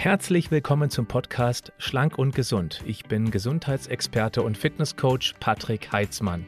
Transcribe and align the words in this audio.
Herzlich 0.00 0.52
willkommen 0.52 0.90
zum 0.90 1.06
Podcast 1.06 1.72
Schlank 1.76 2.18
und 2.18 2.32
Gesund. 2.32 2.84
Ich 2.86 3.06
bin 3.06 3.32
Gesundheitsexperte 3.32 4.42
und 4.42 4.56
Fitnesscoach 4.56 5.34
Patrick 5.40 5.90
Heitzmann. 5.90 6.46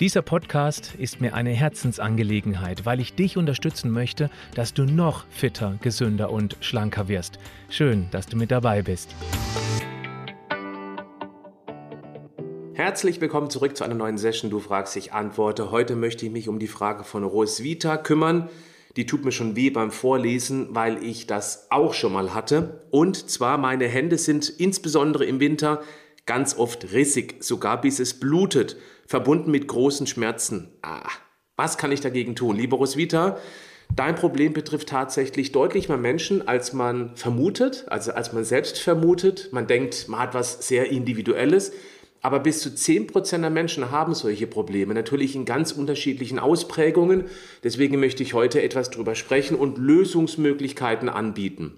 Dieser 0.00 0.22
Podcast 0.22 0.94
ist 0.94 1.20
mir 1.20 1.34
eine 1.34 1.50
Herzensangelegenheit, 1.50 2.86
weil 2.86 3.00
ich 3.00 3.14
dich 3.14 3.36
unterstützen 3.36 3.90
möchte, 3.90 4.30
dass 4.54 4.72
du 4.72 4.86
noch 4.86 5.26
fitter, 5.28 5.76
gesünder 5.82 6.30
und 6.30 6.56
schlanker 6.60 7.06
wirst. 7.06 7.38
Schön, 7.68 8.08
dass 8.12 8.28
du 8.28 8.38
mit 8.38 8.50
dabei 8.50 8.80
bist. 8.80 9.14
Herzlich 12.72 13.20
willkommen 13.20 13.50
zurück 13.50 13.76
zu 13.76 13.84
einer 13.84 13.94
neuen 13.94 14.16
Session. 14.16 14.50
Du 14.50 14.58
fragst, 14.58 14.96
ich 14.96 15.12
antworte. 15.12 15.70
Heute 15.70 15.96
möchte 15.96 16.24
ich 16.24 16.32
mich 16.32 16.48
um 16.48 16.58
die 16.58 16.66
Frage 16.66 17.04
von 17.04 17.24
Roswitha 17.24 17.98
kümmern 17.98 18.48
die 18.96 19.06
tut 19.06 19.24
mir 19.24 19.32
schon 19.32 19.56
weh 19.56 19.70
beim 19.70 19.90
Vorlesen, 19.90 20.68
weil 20.70 21.02
ich 21.02 21.26
das 21.26 21.66
auch 21.70 21.92
schon 21.92 22.12
mal 22.12 22.34
hatte. 22.34 22.86
Und 22.90 23.30
zwar 23.30 23.58
meine 23.58 23.86
Hände 23.86 24.16
sind 24.16 24.48
insbesondere 24.48 25.26
im 25.26 25.38
Winter 25.38 25.82
ganz 26.24 26.56
oft 26.56 26.92
rissig, 26.92 27.36
sogar 27.44 27.80
bis 27.80 28.00
es 28.00 28.18
blutet, 28.18 28.76
verbunden 29.06 29.50
mit 29.50 29.68
großen 29.68 30.06
Schmerzen. 30.06 30.72
Ah, 30.82 31.08
was 31.56 31.78
kann 31.78 31.92
ich 31.92 32.00
dagegen 32.00 32.34
tun? 32.34 32.56
Lieber 32.56 32.78
Roswitha, 32.78 33.38
dein 33.94 34.14
Problem 34.14 34.52
betrifft 34.52 34.88
tatsächlich 34.88 35.52
deutlich 35.52 35.88
mehr 35.88 35.98
Menschen, 35.98 36.48
als 36.48 36.72
man 36.72 37.14
vermutet, 37.16 37.84
also 37.88 38.12
als 38.12 38.32
man 38.32 38.44
selbst 38.44 38.78
vermutet. 38.78 39.50
Man 39.52 39.66
denkt, 39.66 40.08
man 40.08 40.20
hat 40.20 40.34
was 40.34 40.66
sehr 40.66 40.90
Individuelles. 40.90 41.72
Aber 42.26 42.40
bis 42.40 42.58
zu 42.58 42.70
10% 42.70 43.38
der 43.38 43.50
Menschen 43.50 43.92
haben 43.92 44.12
solche 44.12 44.48
Probleme, 44.48 44.94
natürlich 44.94 45.36
in 45.36 45.44
ganz 45.44 45.70
unterschiedlichen 45.70 46.40
Ausprägungen. 46.40 47.26
Deswegen 47.62 48.00
möchte 48.00 48.24
ich 48.24 48.34
heute 48.34 48.60
etwas 48.62 48.90
darüber 48.90 49.14
sprechen 49.14 49.56
und 49.56 49.78
Lösungsmöglichkeiten 49.78 51.08
anbieten. 51.08 51.76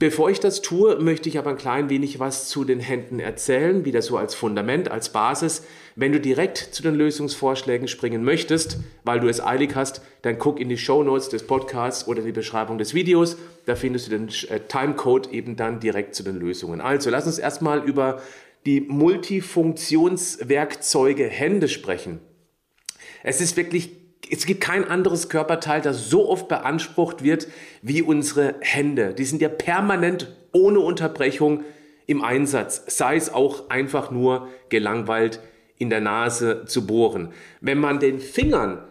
Bevor 0.00 0.28
ich 0.28 0.40
das 0.40 0.60
tue, 0.60 0.98
möchte 0.98 1.28
ich 1.28 1.38
aber 1.38 1.50
ein 1.50 1.56
klein 1.56 1.88
wenig 1.88 2.18
was 2.18 2.48
zu 2.48 2.64
den 2.64 2.80
Händen 2.80 3.20
erzählen, 3.20 3.84
wieder 3.84 4.02
so 4.02 4.18
als 4.18 4.34
Fundament, 4.34 4.90
als 4.90 5.10
Basis. 5.10 5.62
Wenn 5.94 6.12
du 6.12 6.20
direkt 6.20 6.58
zu 6.58 6.82
den 6.82 6.96
Lösungsvorschlägen 6.96 7.86
springen 7.88 8.24
möchtest, 8.24 8.78
weil 9.04 9.20
du 9.20 9.28
es 9.28 9.40
eilig 9.40 9.76
hast, 9.76 10.02
dann 10.20 10.38
guck 10.38 10.60
in 10.60 10.68
die 10.68 10.76
Show 10.76 11.02
Notes 11.02 11.30
des 11.30 11.46
Podcasts 11.46 12.08
oder 12.08 12.18
in 12.18 12.26
die 12.26 12.32
Beschreibung 12.32 12.76
des 12.76 12.92
Videos. 12.92 13.38
Da 13.64 13.74
findest 13.74 14.08
du 14.08 14.10
den 14.10 14.28
äh, 14.48 14.60
Timecode 14.68 15.32
eben 15.32 15.56
dann 15.56 15.80
direkt 15.80 16.14
zu 16.14 16.24
den 16.24 16.36
Lösungen. 16.36 16.82
Also 16.82 17.08
lass 17.08 17.26
uns 17.26 17.38
erstmal 17.38 17.82
über 17.82 18.20
die 18.66 18.82
Multifunktionswerkzeuge 18.82 21.28
Hände 21.28 21.68
sprechen. 21.68 22.20
Es 23.22 23.40
ist 23.40 23.56
wirklich, 23.56 23.92
es 24.30 24.44
gibt 24.44 24.60
kein 24.60 24.84
anderes 24.84 25.28
Körperteil, 25.28 25.80
das 25.80 26.10
so 26.10 26.28
oft 26.28 26.48
beansprucht 26.48 27.22
wird 27.22 27.46
wie 27.80 28.02
unsere 28.02 28.56
Hände. 28.60 29.14
Die 29.14 29.24
sind 29.24 29.40
ja 29.40 29.48
permanent 29.48 30.36
ohne 30.52 30.80
Unterbrechung 30.80 31.62
im 32.06 32.22
Einsatz, 32.22 32.82
sei 32.88 33.16
es 33.16 33.32
auch 33.32 33.70
einfach 33.70 34.10
nur 34.10 34.48
gelangweilt 34.68 35.40
in 35.78 35.90
der 35.90 36.00
Nase 36.00 36.64
zu 36.66 36.86
bohren. 36.86 37.32
Wenn 37.60 37.78
man 37.78 38.00
den 38.00 38.18
Fingern 38.18 38.82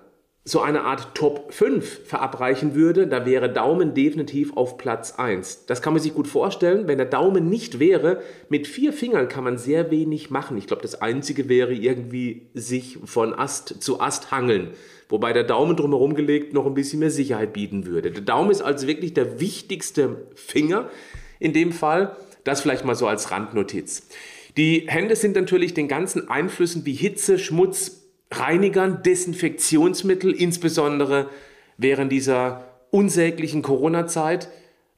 so 0.48 0.62
eine 0.62 0.84
Art 0.84 1.16
Top 1.16 1.52
5 1.52 2.08
verabreichen 2.08 2.76
würde, 2.76 3.08
da 3.08 3.26
wäre 3.26 3.52
Daumen 3.52 3.96
definitiv 3.96 4.56
auf 4.56 4.78
Platz 4.78 5.16
1. 5.18 5.66
Das 5.66 5.82
kann 5.82 5.94
man 5.94 6.04
sich 6.04 6.14
gut 6.14 6.28
vorstellen, 6.28 6.88
wenn 6.88 7.00
der 7.00 7.08
Daumen 7.08 7.50
nicht 7.50 7.80
wäre, 7.80 8.22
mit 8.48 8.68
vier 8.68 8.94
Fingern 8.94 9.28
kann 9.28 9.44
man 9.44 9.58
sehr 9.58 9.90
wenig 9.90 10.30
machen. 10.30 10.56
Ich 10.56 10.68
glaube, 10.68 10.84
das 10.84 11.02
Einzige 11.02 11.50
wäre 11.50 11.74
irgendwie 11.74 12.44
sich 12.54 13.00
von 13.06 13.34
Ast 13.34 13.82
zu 13.82 14.00
Ast 14.00 14.30
hangeln, 14.30 14.70
wobei 15.10 15.34
der 15.34 15.46
Daumen 15.46 15.76
drumherum 15.76 16.14
gelegt 16.14 16.54
noch 16.54 16.68
ein 16.68 16.76
bisschen 16.76 17.00
mehr 17.00 17.10
Sicherheit 17.10 17.52
bieten 17.52 17.88
würde. 17.88 18.12
Der 18.12 18.24
Daumen 18.24 18.52
ist 18.52 18.62
also 18.62 18.86
wirklich 18.86 19.16
der 19.16 19.40
wichtigste 19.40 20.28
Finger 20.36 20.92
in 21.40 21.54
dem 21.54 21.72
Fall. 21.72 22.16
Das 22.44 22.62
vielleicht 22.62 22.86
mal 22.86 22.94
so 22.94 23.08
als 23.08 23.32
Randnotiz. 23.32 24.08
Die 24.58 24.84
Hände 24.86 25.16
sind 25.16 25.36
natürlich 25.36 25.74
den 25.74 25.88
ganzen 25.88 26.30
Einflüssen 26.30 26.86
wie 26.86 26.94
Hitze, 26.94 27.40
Schmutz, 27.40 28.05
Reinigern, 28.32 29.04
Desinfektionsmittel, 29.04 30.32
insbesondere 30.32 31.30
während 31.78 32.12
dieser 32.12 32.66
unsäglichen 32.92 33.62
Corona-Zeit 33.62 34.50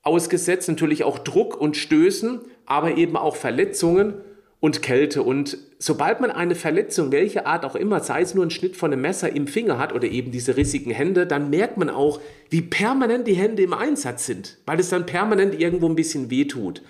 ausgesetzt, 0.04 0.70
natürlich 0.70 1.04
auch 1.04 1.20
Druck 1.20 1.60
und 1.60 1.76
Stößen, 1.76 2.42
aber 2.66 2.96
eben 2.98 3.18
auch 3.18 3.36
Verletzungen 3.36 4.14
und 4.60 4.82
Kälte. 4.82 5.22
Und 5.22 5.58
sobald 5.80 6.22
man 6.22 6.32
eine 6.32 6.56
Verletzung, 6.56 7.12
welche 7.12 7.46
Art 7.46 7.66
auch 7.66 7.76
immer, 7.76 8.00
sei 8.00 8.22
es 8.22 8.34
nur 8.34 8.46
ein 8.46 8.50
Schnitt 8.50 8.76
von 8.76 8.92
einem 8.92 9.02
Messer 9.02 9.34
im 9.36 9.48
Finger 9.48 9.78
hat 9.78 9.94
oder 9.94 10.08
eben 10.08 10.32
diese 10.32 10.58
rissigen 10.58 10.92
Hände, 10.92 11.28
dann 11.28 11.50
merkt 11.50 11.78
man 11.78 11.90
auch, 11.90 12.20
wie 12.50 12.62
permanent 12.62 13.28
die 13.28 13.36
Hände 13.36 13.64
im 13.64 13.74
Einsatz 13.74 14.26
sind, 14.26 14.58
weil 14.66 14.80
es 14.80 14.90
dann 14.90 15.06
permanent 15.06 15.60
irgendwo 15.60 15.88
ein 15.88 15.96
bisschen 15.96 16.30
weh 16.30 16.46
tut. 16.46 16.82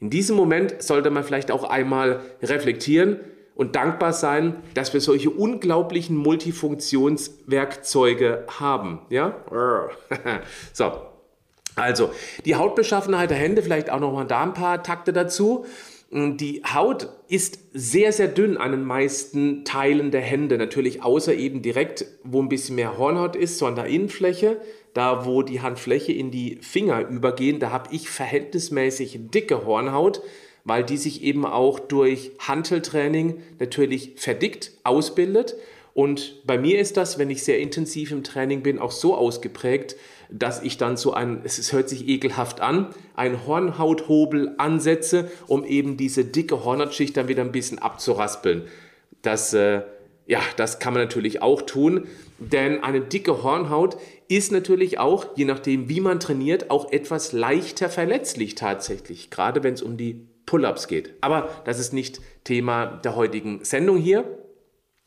In 0.00 0.10
diesem 0.10 0.36
Moment 0.36 0.82
sollte 0.82 1.10
man 1.10 1.24
vielleicht 1.24 1.50
auch 1.50 1.64
einmal 1.64 2.20
reflektieren, 2.42 3.20
und 3.56 3.74
dankbar 3.74 4.12
sein, 4.12 4.62
dass 4.74 4.94
wir 4.94 5.00
solche 5.00 5.30
unglaublichen 5.30 6.16
Multifunktionswerkzeuge 6.16 8.44
haben. 8.60 9.00
Ja? 9.10 9.34
so. 10.72 10.92
Also, 11.74 12.10
die 12.44 12.54
Hautbeschaffenheit 12.54 13.30
der 13.30 13.38
Hände, 13.38 13.62
vielleicht 13.62 13.90
auch 13.90 13.98
noch 14.00 14.12
mal 14.12 14.24
da 14.24 14.42
ein 14.42 14.54
paar 14.54 14.82
Takte 14.82 15.12
dazu. 15.12 15.66
Die 16.10 16.62
Haut 16.72 17.10
ist 17.28 17.58
sehr, 17.74 18.12
sehr 18.12 18.28
dünn 18.28 18.56
an 18.56 18.70
den 18.70 18.84
meisten 18.84 19.64
Teilen 19.64 20.10
der 20.10 20.22
Hände. 20.22 20.56
Natürlich 20.56 21.02
außer 21.02 21.34
eben 21.34 21.60
direkt, 21.60 22.06
wo 22.24 22.40
ein 22.40 22.48
bisschen 22.48 22.76
mehr 22.76 22.96
Hornhaut 22.96 23.36
ist, 23.36 23.58
so 23.58 23.66
an 23.66 23.74
der 23.74 23.84
Innenfläche. 23.86 24.58
Da, 24.94 25.26
wo 25.26 25.42
die 25.42 25.60
Handfläche 25.60 26.12
in 26.12 26.30
die 26.30 26.56
Finger 26.62 27.06
übergehen, 27.08 27.60
da 27.60 27.70
habe 27.70 27.94
ich 27.94 28.08
verhältnismäßig 28.08 29.30
dicke 29.30 29.66
Hornhaut 29.66 30.22
weil 30.66 30.84
die 30.84 30.96
sich 30.96 31.22
eben 31.22 31.46
auch 31.46 31.78
durch 31.78 32.32
Hanteltraining 32.40 33.40
natürlich 33.60 34.14
verdickt 34.16 34.72
ausbildet. 34.82 35.54
Und 35.94 36.44
bei 36.44 36.58
mir 36.58 36.80
ist 36.80 36.96
das, 36.96 37.18
wenn 37.18 37.30
ich 37.30 37.44
sehr 37.44 37.60
intensiv 37.60 38.10
im 38.10 38.24
Training 38.24 38.62
bin, 38.62 38.80
auch 38.80 38.90
so 38.90 39.14
ausgeprägt, 39.14 39.96
dass 40.28 40.60
ich 40.60 40.76
dann 40.76 40.96
so 40.96 41.14
ein, 41.14 41.40
es 41.44 41.72
hört 41.72 41.88
sich 41.88 42.08
ekelhaft 42.08 42.60
an, 42.60 42.88
ein 43.14 43.46
Hornhauthobel 43.46 44.56
ansetze, 44.58 45.30
um 45.46 45.64
eben 45.64 45.96
diese 45.96 46.24
dicke 46.24 46.64
Hornhautschicht 46.64 47.16
dann 47.16 47.28
wieder 47.28 47.42
ein 47.42 47.52
bisschen 47.52 47.78
abzuraspeln. 47.78 48.64
Das, 49.22 49.54
äh, 49.54 49.82
ja, 50.26 50.40
das 50.56 50.80
kann 50.80 50.94
man 50.94 51.04
natürlich 51.04 51.42
auch 51.42 51.62
tun, 51.62 52.08
denn 52.38 52.82
eine 52.82 53.00
dicke 53.00 53.44
Hornhaut 53.44 53.96
ist 54.26 54.50
natürlich 54.50 54.98
auch, 54.98 55.26
je 55.36 55.44
nachdem 55.44 55.88
wie 55.88 56.00
man 56.00 56.18
trainiert, 56.18 56.72
auch 56.72 56.90
etwas 56.90 57.32
leichter 57.32 57.88
verletzlich 57.88 58.56
tatsächlich, 58.56 59.30
gerade 59.30 59.62
wenn 59.62 59.74
es 59.74 59.82
um 59.82 59.96
die 59.96 60.26
Pull-ups 60.46 60.88
geht. 60.88 61.14
Aber 61.20 61.50
das 61.64 61.78
ist 61.78 61.92
nicht 61.92 62.20
Thema 62.44 62.86
der 62.86 63.16
heutigen 63.16 63.64
Sendung 63.64 63.98
hier. 63.98 64.24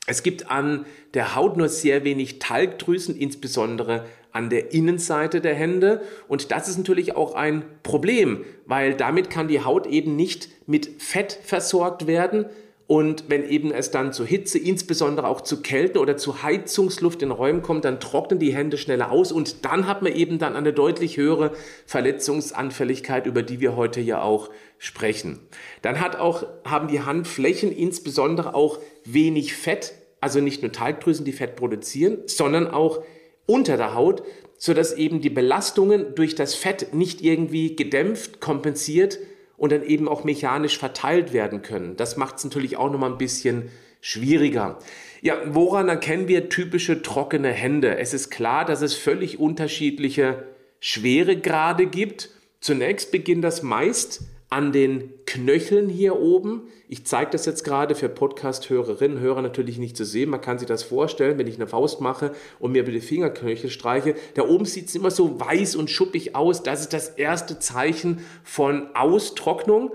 Es 0.06 0.24
gibt 0.24 0.50
an 0.50 0.86
der 1.14 1.36
Haut 1.36 1.58
nur 1.58 1.70
sehr 1.70 2.04
wenig 2.04 2.40
Talgdrüsen, 2.40 3.16
insbesondere 3.16 4.06
an 4.32 4.50
der 4.50 4.74
Innenseite 4.74 5.42
der 5.42 5.56
Hände. 5.56 6.02
Und 6.28 6.52
das 6.52 6.68
ist 6.68 6.78
natürlich 6.78 7.16
auch 7.16 7.36
ein 7.36 7.64
Problem, 7.84 8.44
weil 8.66 8.96
damit 8.96 9.30
kann 9.30 9.48
die 9.48 9.64
Haut 9.64 9.88
eben 9.88 10.16
nicht 10.16 10.50
mit 10.68 11.02
Fett 11.02 11.40
versorgt 11.44 12.08
werden, 12.08 12.46
und 12.90 13.26
wenn 13.28 13.48
eben 13.48 13.72
es 13.72 13.92
dann 13.92 14.14
zu 14.14 14.26
Hitze, 14.26 14.58
insbesondere 14.58 15.28
auch 15.28 15.42
zu 15.42 15.62
Kälte 15.62 16.00
oder 16.00 16.18
zu 16.18 16.42
Heizungsluft 16.42 17.22
in 17.22 17.30
Räumen 17.30 17.62
kommt, 17.62 17.86
dann 17.86 18.00
trocknen 18.00 18.40
die 18.40 18.52
Hände 18.52 18.80
schneller 18.80 19.12
aus 19.12 19.32
und 19.32 19.64
dann 19.64 19.86
hat 19.86 20.02
man 20.02 20.12
eben 20.12 20.40
dann 20.40 20.56
eine 20.56 20.74
deutlich 20.74 21.16
höhere 21.16 21.52
Verletzungsanfälligkeit, 21.86 23.28
über 23.28 23.44
die 23.44 23.60
wir 23.60 23.76
heute 23.76 24.02
ja 24.02 24.24
auch 24.24 24.50
sprechen. 24.80 25.38
Dann 25.84 26.02
hat 26.02 26.16
auch, 26.16 26.48
haben 26.66 26.88
die 26.88 27.02
Handflächen 27.02 27.72
insbesondere 27.72 28.56
auch 28.56 28.80
wenig 29.06 29.54
Fett, 29.54 29.94
also 30.20 30.40
nicht 30.40 30.64
nur 30.64 30.72
Talgdrüsen, 30.72 31.26
die 31.26 31.32
Fett 31.32 31.58
produzieren, 31.58 32.24
sondern 32.26 32.68
auch 32.68 33.04
unter 33.46 33.78
der 33.78 33.94
Haut, 33.94 34.24
sodass 34.58 34.94
eben 34.94 35.22
die 35.22 35.30
Belastungen 35.30 36.16
durch 36.16 36.34
das 36.34 36.56
Fett 36.56 36.92
nicht 36.96 37.22
irgendwie 37.22 37.75
gedämpft, 37.75 38.42
kompensiert, 38.42 39.19
und 39.60 39.72
dann 39.72 39.84
eben 39.84 40.08
auch 40.08 40.24
mechanisch 40.24 40.80
verteilt 40.80 41.34
werden 41.34 41.62
können. 41.62 41.96
Das 41.98 42.18
macht 42.18 42.38
es 42.38 42.44
natürlich 42.46 42.78
auch 42.78 42.90
nochmal 42.90 43.12
ein 43.12 43.18
bisschen 43.18 43.70
schwieriger. 44.02 44.80
Ja, 45.22 45.36
woran 45.46 45.90
erkennen 45.90 46.30
wir 46.30 46.50
typische 46.50 47.02
trockene 47.02 47.52
Hände? 47.52 47.98
Es 47.98 48.14
ist 48.14 48.30
klar, 48.32 48.64
dass 48.66 48.82
es 48.82 48.96
völlig 48.96 49.38
unterschiedliche 49.38 50.46
Schweregrade 50.80 51.86
gibt. 51.86 52.30
Zunächst 52.62 53.12
beginnt 53.12 53.44
das 53.44 53.62
meist 53.62 54.22
an 54.50 54.72
den 54.72 55.13
Knöcheln 55.25 55.90
hier 55.90 56.16
oben. 56.19 56.63
Ich 56.88 57.06
zeige 57.06 57.31
das 57.31 57.46
jetzt 57.46 57.63
gerade 57.63 57.94
für 57.94 58.10
Podcast-Hörerinnen, 58.10 59.19
Hörer 59.19 59.44
natürlich 59.44 59.78
nicht 59.78 59.96
zu 59.96 60.06
sehen. 60.06 60.30
Man 60.30 60.42
kann 60.42 60.57
sich 60.57 60.68
das 60.68 60.81
vorstellen, 60.81 61.38
wenn 61.38 61.46
ich 61.46 61.56
eine 61.56 61.68
Faust 61.68 62.01
mache 62.01 62.34
und 62.60 62.72
mir 62.72 62.81
über 62.81 62.92
die 62.92 63.00
Fingerknöchel 63.00 63.69
streiche. 63.69 64.16
Da 64.34 64.44
oben 64.44 64.66
sieht 64.66 64.88
es 64.88 64.96
immer 64.96 65.12
so 65.12 65.40
weiß 65.40 65.75
und 65.75 65.92
schuppig 65.92 66.36
aus. 66.36 66.63
Das 66.63 66.81
ist 66.81 66.94
das 66.94 67.10
erste 67.10 67.60
Zeichen 67.60 68.22
von 68.44 68.96
Austrocknung. 68.96 69.92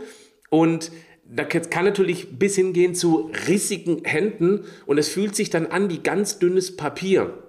Und 0.50 0.92
da 1.28 1.44
kann 1.44 1.84
natürlich 1.84 2.38
bis 2.38 2.54
hingehen 2.54 2.94
zu 2.94 3.30
rissigen 3.48 4.04
Händen 4.04 4.64
und 4.86 4.98
es 4.98 5.08
fühlt 5.08 5.34
sich 5.34 5.50
dann 5.50 5.66
an 5.66 5.90
wie 5.90 5.98
ganz 5.98 6.38
dünnes 6.38 6.76
Papier. 6.76 7.44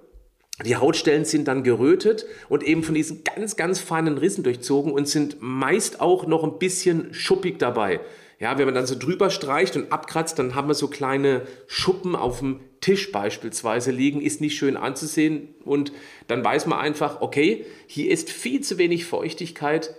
Die 0.63 0.77
Hautstellen 0.77 1.25
sind 1.25 1.49
dann 1.49 1.63
gerötet 1.63 2.25
und 2.47 2.63
eben 2.63 2.83
von 2.83 2.95
diesen 2.95 3.25
ganz, 3.25 3.57
ganz 3.57 3.79
feinen 3.79 4.17
Rissen 4.17 4.43
durchzogen 4.43 4.93
und 4.93 5.07
sind 5.07 5.37
meist 5.41 5.99
auch 5.99 6.27
noch 6.27 6.43
ein 6.43 6.59
bisschen 6.59 7.13
schuppig 7.13 7.59
dabei. 7.59 7.99
Ja, 8.39 8.57
wenn 8.57 8.65
man 8.65 8.75
dann 8.75 8.87
so 8.87 8.97
drüber 8.97 9.29
streicht 9.29 9.75
und 9.75 9.91
abkratzt, 9.91 10.39
dann 10.39 10.55
haben 10.55 10.67
wir 10.67 10.73
so 10.73 10.87
kleine 10.87 11.43
Schuppen 11.67 12.15
auf 12.15 12.39
dem 12.39 12.61
Tisch 12.79 13.11
beispielsweise 13.11 13.91
liegen, 13.91 14.21
ist 14.21 14.41
nicht 14.41 14.57
schön 14.57 14.77
anzusehen 14.77 15.55
und 15.65 15.91
dann 16.27 16.43
weiß 16.43 16.67
man 16.67 16.79
einfach, 16.79 17.21
okay, 17.21 17.65
hier 17.87 18.11
ist 18.11 18.29
viel 18.29 18.61
zu 18.61 18.77
wenig 18.77 19.05
Feuchtigkeit 19.05 19.95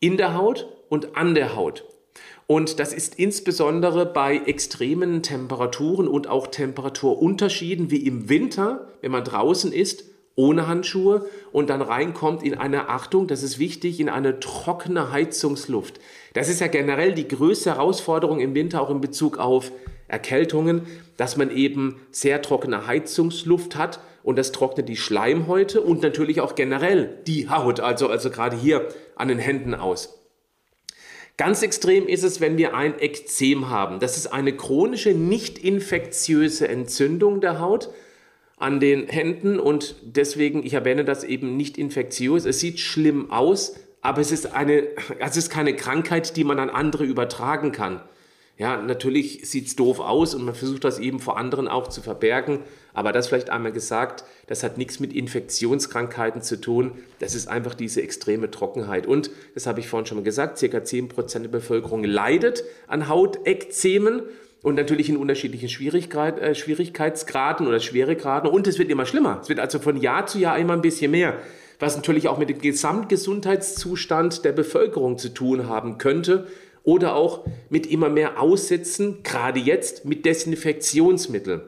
in 0.00 0.16
der 0.16 0.34
Haut 0.34 0.66
und 0.88 1.16
an 1.16 1.34
der 1.34 1.54
Haut. 1.54 1.84
Und 2.50 2.80
das 2.80 2.92
ist 2.92 3.14
insbesondere 3.14 4.04
bei 4.04 4.38
extremen 4.38 5.22
Temperaturen 5.22 6.08
und 6.08 6.26
auch 6.26 6.48
Temperaturunterschieden 6.48 7.92
wie 7.92 8.04
im 8.04 8.28
Winter, 8.28 8.88
wenn 9.02 9.12
man 9.12 9.22
draußen 9.22 9.72
ist, 9.72 10.06
ohne 10.34 10.66
Handschuhe 10.66 11.26
und 11.52 11.70
dann 11.70 11.80
reinkommt 11.80 12.42
in 12.42 12.54
eine 12.54 12.88
Achtung, 12.88 13.28
das 13.28 13.44
ist 13.44 13.60
wichtig, 13.60 14.00
in 14.00 14.08
eine 14.08 14.40
trockene 14.40 15.12
Heizungsluft. 15.12 16.00
Das 16.34 16.48
ist 16.48 16.60
ja 16.60 16.66
generell 16.66 17.14
die 17.14 17.28
größte 17.28 17.76
Herausforderung 17.76 18.40
im 18.40 18.52
Winter, 18.56 18.82
auch 18.82 18.90
in 18.90 19.00
Bezug 19.00 19.38
auf 19.38 19.70
Erkältungen, 20.08 20.88
dass 21.16 21.36
man 21.36 21.52
eben 21.52 22.00
sehr 22.10 22.42
trockene 22.42 22.88
Heizungsluft 22.88 23.76
hat 23.76 24.00
und 24.24 24.34
das 24.34 24.50
trocknet 24.50 24.88
die 24.88 24.96
Schleimhäute 24.96 25.82
und 25.82 26.02
natürlich 26.02 26.40
auch 26.40 26.56
generell 26.56 27.20
die 27.28 27.48
Haut, 27.48 27.78
also, 27.78 28.08
also 28.08 28.28
gerade 28.28 28.56
hier 28.56 28.88
an 29.14 29.28
den 29.28 29.38
Händen 29.38 29.72
aus. 29.72 30.19
Ganz 31.40 31.62
extrem 31.62 32.06
ist 32.06 32.22
es, 32.22 32.42
wenn 32.42 32.58
wir 32.58 32.74
ein 32.74 33.00
Ekzem 33.00 33.70
haben. 33.70 33.98
Das 33.98 34.18
ist 34.18 34.26
eine 34.26 34.54
chronische, 34.54 35.14
nicht 35.14 35.58
infektiöse 35.58 36.68
Entzündung 36.68 37.40
der 37.40 37.58
Haut 37.60 37.88
an 38.58 38.78
den 38.78 39.08
Händen 39.08 39.58
und 39.58 39.94
deswegen, 40.02 40.66
ich 40.66 40.74
erwähne 40.74 41.02
das 41.02 41.24
eben 41.24 41.56
nicht 41.56 41.78
infektiös. 41.78 42.44
Es 42.44 42.60
sieht 42.60 42.78
schlimm 42.78 43.30
aus, 43.30 43.76
aber 44.02 44.20
es 44.20 44.32
ist, 44.32 44.52
eine, 44.52 44.88
es 45.18 45.38
ist 45.38 45.48
keine 45.48 45.74
Krankheit, 45.74 46.36
die 46.36 46.44
man 46.44 46.58
an 46.58 46.68
andere 46.68 47.04
übertragen 47.04 47.72
kann. 47.72 48.02
Ja, 48.58 48.82
natürlich 48.82 49.48
sieht 49.48 49.68
es 49.68 49.76
doof 49.76 49.98
aus 49.98 50.34
und 50.34 50.44
man 50.44 50.54
versucht 50.54 50.84
das 50.84 50.98
eben 50.98 51.20
vor 51.20 51.38
anderen 51.38 51.68
auch 51.68 51.88
zu 51.88 52.02
verbergen. 52.02 52.58
Aber 52.92 53.12
das 53.12 53.28
vielleicht 53.28 53.50
einmal 53.50 53.72
gesagt, 53.72 54.24
das 54.46 54.62
hat 54.62 54.78
nichts 54.78 55.00
mit 55.00 55.12
Infektionskrankheiten 55.12 56.42
zu 56.42 56.60
tun. 56.60 56.92
Das 57.18 57.34
ist 57.34 57.48
einfach 57.48 57.74
diese 57.74 58.02
extreme 58.02 58.50
Trockenheit. 58.50 59.06
Und, 59.06 59.30
das 59.54 59.66
habe 59.66 59.80
ich 59.80 59.88
vorhin 59.88 60.06
schon 60.06 60.18
mal 60.18 60.24
gesagt, 60.24 60.58
circa 60.58 60.78
10% 60.78 61.40
der 61.40 61.48
Bevölkerung 61.48 62.04
leidet 62.04 62.64
an 62.86 63.08
Hautekzemen 63.08 64.22
und 64.62 64.74
natürlich 64.74 65.08
in 65.08 65.16
unterschiedlichen 65.16 65.68
Schwierigkeit, 65.68 66.38
äh, 66.38 66.54
Schwierigkeitsgraden 66.54 67.66
oder 67.66 67.80
Schweregraden. 67.80 68.50
Und 68.50 68.66
es 68.66 68.78
wird 68.78 68.90
immer 68.90 69.06
schlimmer. 69.06 69.38
Es 69.42 69.48
wird 69.48 69.60
also 69.60 69.78
von 69.78 69.96
Jahr 69.96 70.26
zu 70.26 70.38
Jahr 70.38 70.58
immer 70.58 70.74
ein 70.74 70.82
bisschen 70.82 71.10
mehr, 71.10 71.38
was 71.78 71.96
natürlich 71.96 72.28
auch 72.28 72.38
mit 72.38 72.50
dem 72.50 72.60
Gesamtgesundheitszustand 72.60 74.44
der 74.44 74.52
Bevölkerung 74.52 75.16
zu 75.16 75.30
tun 75.30 75.68
haben 75.68 75.96
könnte 75.98 76.46
oder 76.82 77.14
auch 77.14 77.46
mit 77.68 77.86
immer 77.86 78.08
mehr 78.08 78.40
Aussätzen, 78.40 79.22
gerade 79.22 79.60
jetzt 79.60 80.04
mit 80.04 80.24
Desinfektionsmitteln. 80.24 81.62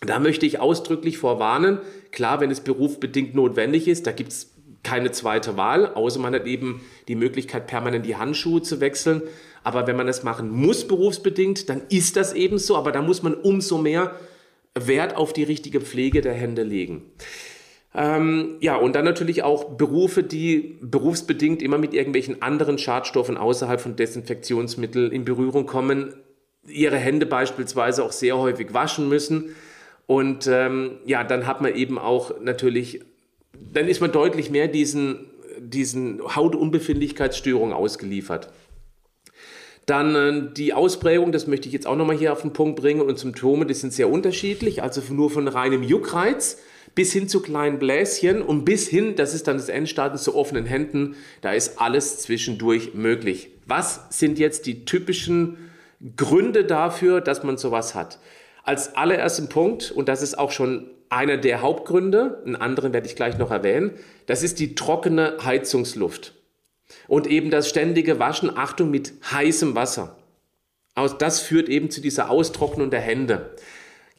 Da 0.00 0.18
möchte 0.18 0.46
ich 0.46 0.60
ausdrücklich 0.60 1.18
vorwarnen, 1.18 1.78
klar, 2.10 2.40
wenn 2.40 2.50
es 2.50 2.60
berufsbedingt 2.60 3.34
notwendig 3.34 3.86
ist, 3.86 4.06
da 4.06 4.12
gibt 4.12 4.32
es 4.32 4.54
keine 4.82 5.10
zweite 5.10 5.56
Wahl, 5.56 5.92
außer 5.94 6.18
man 6.20 6.34
hat 6.34 6.46
eben 6.46 6.80
die 7.08 7.14
Möglichkeit, 7.14 7.66
permanent 7.66 8.06
die 8.06 8.16
Handschuhe 8.16 8.62
zu 8.62 8.80
wechseln. 8.80 9.22
Aber 9.62 9.86
wenn 9.86 9.96
man 9.96 10.06
das 10.06 10.22
machen 10.22 10.50
muss, 10.50 10.88
berufsbedingt, 10.88 11.68
dann 11.68 11.82
ist 11.90 12.16
das 12.16 12.32
eben 12.32 12.58
so. 12.58 12.76
Aber 12.76 12.92
da 12.92 13.02
muss 13.02 13.22
man 13.22 13.34
umso 13.34 13.76
mehr 13.76 14.14
Wert 14.74 15.16
auf 15.16 15.34
die 15.34 15.42
richtige 15.42 15.82
Pflege 15.82 16.22
der 16.22 16.32
Hände 16.32 16.62
legen. 16.62 17.02
Ähm, 17.94 18.56
ja, 18.60 18.76
und 18.76 18.94
dann 18.94 19.04
natürlich 19.04 19.42
auch 19.42 19.64
Berufe, 19.64 20.22
die 20.22 20.78
berufsbedingt 20.80 21.60
immer 21.60 21.76
mit 21.76 21.92
irgendwelchen 21.92 22.40
anderen 22.40 22.78
Schadstoffen 22.78 23.36
außerhalb 23.36 23.80
von 23.80 23.96
Desinfektionsmitteln 23.96 25.10
in 25.10 25.24
Berührung 25.24 25.66
kommen, 25.66 26.14
ihre 26.66 26.98
Hände 26.98 27.26
beispielsweise 27.26 28.04
auch 28.04 28.12
sehr 28.12 28.38
häufig 28.38 28.72
waschen 28.72 29.08
müssen. 29.08 29.56
Und 30.10 30.48
ähm, 30.48 30.98
ja, 31.04 31.22
dann 31.22 31.46
hat 31.46 31.60
man 31.60 31.72
eben 31.72 31.96
auch 31.96 32.40
natürlich, 32.40 33.00
dann 33.72 33.86
ist 33.86 34.00
man 34.00 34.10
deutlich 34.10 34.50
mehr 34.50 34.66
diesen, 34.66 35.30
diesen 35.60 36.20
Hautunbefindlichkeitsstörungen 36.34 37.72
ausgeliefert. 37.72 38.52
Dann 39.86 40.16
äh, 40.16 40.52
die 40.52 40.74
Ausprägung, 40.74 41.30
das 41.30 41.46
möchte 41.46 41.68
ich 41.68 41.74
jetzt 41.74 41.86
auch 41.86 41.94
nochmal 41.94 42.16
hier 42.16 42.32
auf 42.32 42.42
den 42.42 42.52
Punkt 42.52 42.80
bringen, 42.80 43.02
und 43.02 43.20
Symptome, 43.20 43.66
die 43.66 43.74
sind 43.74 43.92
sehr 43.92 44.10
unterschiedlich, 44.10 44.82
also 44.82 45.00
nur 45.12 45.30
von 45.30 45.46
reinem 45.46 45.84
Juckreiz 45.84 46.58
bis 46.96 47.12
hin 47.12 47.28
zu 47.28 47.40
kleinen 47.40 47.78
Bläschen 47.78 48.42
und 48.42 48.64
bis 48.64 48.88
hin, 48.88 49.14
das 49.14 49.32
ist 49.32 49.46
dann 49.46 49.58
das 49.58 49.68
Endstadium 49.68 50.18
zu 50.18 50.34
offenen 50.34 50.66
Händen, 50.66 51.14
da 51.40 51.52
ist 51.52 51.80
alles 51.80 52.18
zwischendurch 52.18 52.94
möglich. 52.94 53.50
Was 53.64 54.06
sind 54.10 54.40
jetzt 54.40 54.66
die 54.66 54.84
typischen 54.84 55.70
Gründe 56.16 56.64
dafür, 56.64 57.20
dass 57.20 57.44
man 57.44 57.58
sowas 57.58 57.94
hat? 57.94 58.18
Als 58.62 58.96
allerersten 58.96 59.48
Punkt, 59.48 59.90
und 59.90 60.08
das 60.08 60.22
ist 60.22 60.38
auch 60.38 60.50
schon 60.50 60.90
einer 61.08 61.36
der 61.36 61.60
Hauptgründe, 61.60 62.42
einen 62.44 62.56
anderen 62.56 62.92
werde 62.92 63.06
ich 63.06 63.16
gleich 63.16 63.36
noch 63.36 63.50
erwähnen, 63.50 63.92
das 64.26 64.42
ist 64.42 64.60
die 64.60 64.74
trockene 64.74 65.38
Heizungsluft. 65.44 66.34
Und 67.08 67.26
eben 67.26 67.50
das 67.50 67.68
ständige 67.68 68.18
Waschen, 68.18 68.56
Achtung, 68.56 68.90
mit 68.90 69.12
heißem 69.30 69.74
Wasser. 69.74 70.16
Das 71.18 71.40
führt 71.40 71.68
eben 71.68 71.90
zu 71.90 72.00
dieser 72.00 72.30
Austrocknung 72.30 72.90
der 72.90 73.00
Hände. 73.00 73.54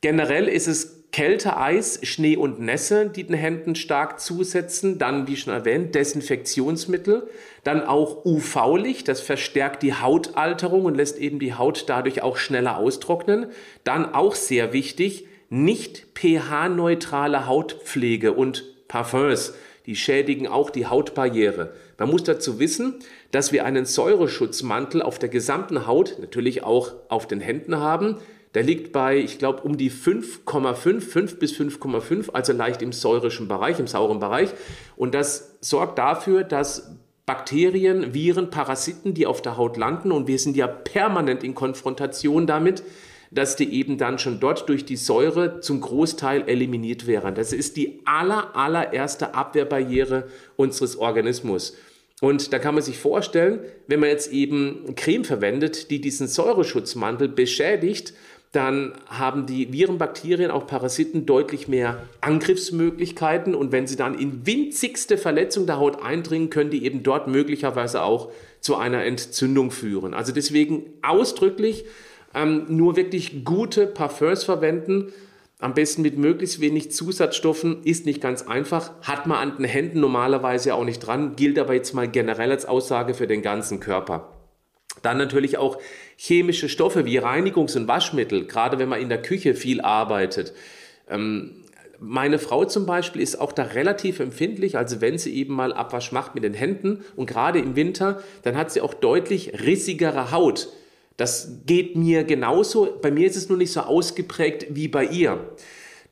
Generell 0.01 0.47
ist 0.47 0.67
es 0.67 1.00
Kälte, 1.12 1.58
Eis, 1.58 2.00
Schnee 2.04 2.38
und 2.38 2.62
Nässe, 2.62 3.10
die 3.10 3.25
den 3.25 3.36
Händen 3.36 3.75
stark 3.75 4.22
zusetzen. 4.22 4.98
Dann, 4.98 5.28
wie 5.28 5.36
schon 5.36 5.54
erwähnt, 5.54 5.94
Desinfektionsmittel. 5.94 7.30
Dann 7.66 7.84
auch 7.84 8.24
UV-Licht, 8.24 9.10
das 9.10 9.19
verstärkt 9.19 9.84
die 9.84 9.94
Hautalterung 9.94 10.86
und 10.86 10.96
lässt 10.96 11.18
eben 11.18 11.40
die 11.40 11.54
Haut 11.54 11.86
dadurch 11.88 12.22
auch 12.22 12.38
schneller 12.38 12.78
austrocknen. 12.78 13.48
Dann 13.84 14.13
auch 14.13 14.36
sehr 14.36 14.72
wichtig, 14.72 15.28
nicht 15.50 16.08
pH-neutrale 16.16 17.46
Hautpflege 17.46 18.31
und 18.31 18.88
Parfums. 18.88 19.54
Die 19.86 19.98
schädigen 19.98 20.48
auch 20.48 20.69
die 20.69 20.86
Hautbarriere. 20.86 21.74
Man 21.98 22.10
muss 22.10 22.24
dazu 22.24 22.60
wissen, 22.60 23.00
dass 23.31 23.52
wir 23.52 23.66
einen 23.66 23.86
Säureschutzmantel 23.86 25.02
auf 25.02 25.19
der 25.19 25.30
gesamten 25.30 25.88
Haut, 25.88 26.18
natürlich 26.19 26.63
auch 26.63 26.94
auf 27.10 27.28
den 27.28 27.42
Händen 27.42 27.78
haben, 27.78 28.18
der 28.53 28.63
liegt 28.63 28.92
bei, 28.92 29.18
ich 29.18 29.39
glaube, 29.39 29.62
um 29.63 29.77
die 29.77 29.92
5,5, 29.92 31.00
5 31.00 31.39
bis 31.39 31.53
5,5, 31.53 32.31
also 32.31 32.53
leicht 32.53 32.81
im 32.81 32.92
säurischen 32.92 33.48
Bereich, 33.48 33.80
im 33.80 33.88
sauren 33.88 34.19
Bereich. 34.19 34.50
Und 34.95 35.13
das 35.13 35.57
sorgt 35.62 35.98
dafür, 35.98 36.44
dass 36.44 36.98
Bakterien, 37.25 38.13
Viren, 38.13 38.50
Parasiten, 38.50 39.13
die 39.13 39.25
auf 39.25 39.41
der 39.41 39.55
Haut 39.55 39.77
landen, 39.77 40.12
und 40.12 40.27
wir 40.27 40.38
sind 40.38 40.58
ja 40.58 40.67
permanent 40.67 41.43
in 41.43 41.55
Konfrontation 41.55 42.46
damit, 42.46 42.84
dass 43.31 43.55
die 43.55 43.74
eben 43.74 43.98
dann 43.98 44.20
schon 44.20 44.41
dort 44.41 44.67
durch 44.67 44.84
die 44.84 44.98
Säure 44.98 45.62
zum 45.62 45.79
Großteil 45.79 46.50
eliminiert 46.50 47.08
wären. 47.08 47.34
Das 47.34 47.53
ist 47.53 47.77
die 47.77 48.01
aller, 48.03 48.55
allererste 48.55 49.34
Abwehrbarriere 49.34 50.27
unseres 50.58 50.98
Organismus. 50.98 51.77
Und 52.20 52.51
da 52.51 52.60
kann 52.60 52.75
man 52.75 52.84
sich 52.84 53.00
vorstellen, 53.00 53.62
wenn 53.88 54.01
man 54.01 54.10
jetzt 54.10 54.31
eben 54.31 54.93
Creme 54.96 55.24
verwendet, 55.24 55.89
die 55.89 56.01
diesen 56.01 56.27
Säureschutzmantel 56.27 57.29
beschädigt, 57.29 58.13
dann 58.51 58.93
haben 59.08 59.46
die 59.46 59.72
Viren, 59.72 59.98
Bakterien, 59.98 60.51
auch 60.51 60.67
Parasiten 60.67 61.25
deutlich 61.25 61.70
mehr 61.70 62.03
Angriffsmöglichkeiten. 62.20 63.55
Und 63.55 63.72
wenn 63.72 63.88
sie 63.88 63.96
dann 63.96 64.17
in 64.20 64.46
winzigste 64.46 65.17
Verletzung 65.17 65.65
der 65.65 65.77
Haut 65.77 66.03
eindringen, 66.03 66.50
können 66.50 66.70
die 66.70 66.84
eben 66.84 67.01
dort 67.01 67.27
möglicherweise 67.27 68.03
auch 68.03 68.29
zu 68.60 68.75
einer 68.75 69.05
Entzündung 69.05 69.72
führen. 69.72 70.13
Also 70.13 70.34
deswegen 70.34 70.84
ausdrücklich 71.01 71.86
ähm, 72.34 72.65
nur 72.67 72.98
wirklich 72.98 73.46
gute 73.46 73.88
Parfums 73.88 74.43
verwenden, 74.43 75.13
am 75.60 75.74
besten 75.74 76.01
mit 76.01 76.17
möglichst 76.17 76.60
wenig 76.60 76.91
Zusatzstoffen, 76.91 77.84
ist 77.84 78.05
nicht 78.05 78.20
ganz 78.20 78.41
einfach, 78.41 78.91
hat 79.01 79.27
man 79.27 79.38
an 79.38 79.58
den 79.58 79.65
Händen 79.65 80.00
normalerweise 80.00 80.74
auch 80.75 80.84
nicht 80.84 81.00
dran, 81.00 81.36
gilt 81.36 81.60
aber 81.60 81.75
jetzt 81.75 81.93
mal 81.93 82.08
generell 82.08 82.51
als 82.51 82.65
Aussage 82.65 83.13
für 83.13 83.27
den 83.27 83.41
ganzen 83.41 83.79
Körper. 83.79 84.40
Dann 85.01 85.17
natürlich 85.17 85.58
auch 85.58 85.79
chemische 86.15 86.70
Stoffe 86.70 87.05
wie 87.05 87.20
Reinigungs- 87.20 87.75
und 87.75 87.88
Waschmittel, 87.88 88.46
gerade 88.46 88.79
wenn 88.79 88.89
man 88.89 89.01
in 89.01 89.10
der 89.10 89.22
Küche 89.22 89.55
viel 89.55 89.81
arbeitet. 89.81 90.53
Ähm, 91.10 91.62
meine 92.00 92.39
Frau 92.39 92.65
zum 92.65 92.88
Beispiel 92.88 93.22
ist 93.22 93.39
auch 93.39 93.51
da 93.51 93.63
relativ 93.63 94.20
empfindlich, 94.20 94.75
also 94.75 95.01
wenn 95.01 95.20
sie 95.20 95.36
eben 95.36 95.53
mal 95.53 95.72
Abwasch 95.72 96.12
macht 96.12 96.34
mit 96.34 96.43
den 96.43 96.55
Händen 96.55 97.05
und 97.15 97.27
gerade 97.27 97.60
im 97.60 97.75
Winter, 97.75 98.24
dann 98.41 98.58
hat 98.58 98.72
sie 98.72 98.81
auch 98.81 98.96
deutlich 98.96 99.63
rissigere 99.63 100.31
Haut. 100.31 100.70
Das 101.17 101.62
geht 101.67 101.96
mir 101.96 102.24
genauso. 102.24 102.98
Bei 103.00 103.12
mir 103.12 103.27
ist 103.27 103.36
es 103.36 103.50
nur 103.50 103.58
nicht 103.60 103.72
so 103.72 103.81
ausgeprägt 103.81 104.67
wie 104.72 104.88
bei 104.88 105.05
ihr. 105.05 105.51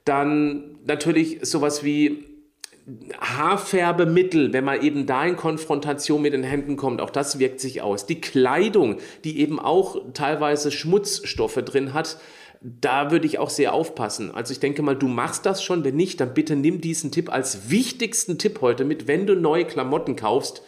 Dann 0.05 0.77
natürlich 0.86 1.39
sowas 1.41 1.84
wie 1.84 2.28
Haarfärbemittel, 3.19 4.53
wenn 4.53 4.63
man 4.63 4.81
eben 4.81 5.05
da 5.05 5.25
in 5.25 5.36
Konfrontation 5.36 6.22
mit 6.22 6.34
den 6.34 6.43
Händen 6.43 6.75
kommt, 6.75 7.01
auch 7.01 7.10
das 7.10 7.39
wirkt 7.39 7.60
sich 7.60 7.81
aus. 7.81 8.05
Die 8.05 8.22
Kleidung, 8.22 8.98
die 9.24 9.39
eben 9.39 9.60
auch 9.60 9.98
teilweise 10.13 10.72
Schmutzstoffe 10.72 11.62
drin 11.65 11.93
hat, 11.93 12.17
da 12.62 13.12
würde 13.12 13.25
ich 13.25 13.39
auch 13.39 13.50
sehr 13.50 13.74
aufpassen. 13.74 14.31
Also 14.31 14.51
ich 14.51 14.60
denke 14.60 14.81
mal, 14.81 14.96
du 14.96 15.08
machst 15.08 15.46
das 15.46 15.63
schon. 15.63 15.84
Wenn 15.84 15.96
nicht, 15.96 16.19
dann 16.19 16.34
bitte 16.34 16.55
nimm 16.55 16.81
diesen 16.81 17.12
Tipp 17.12 17.31
als 17.31 17.69
wichtigsten 17.69 18.38
Tipp 18.38 18.60
heute 18.62 18.84
mit. 18.84 19.08
Wenn 19.08 19.27
du 19.27 19.36
neue 19.36 19.65
Klamotten 19.65 20.15
kaufst, 20.15 20.62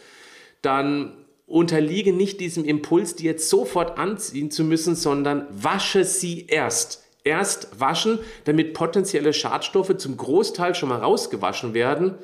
dann 0.62 1.12
unterliege 1.46 2.14
nicht 2.14 2.40
diesem 2.40 2.64
Impuls, 2.64 3.14
die 3.14 3.24
jetzt 3.24 3.50
sofort 3.50 3.98
anziehen 3.98 4.50
zu 4.50 4.64
müssen, 4.64 4.94
sondern 4.94 5.46
wasche 5.50 6.04
sie 6.04 6.46
erst. 6.46 7.01
Erst 7.24 7.80
waschen, 7.80 8.18
damit 8.44 8.74
potenzielle 8.74 9.32
Schadstoffe 9.32 9.96
zum 9.96 10.16
Großteil 10.16 10.74
schon 10.74 10.88
mal 10.88 10.98
rausgewaschen 10.98 11.72
werden 11.72 12.14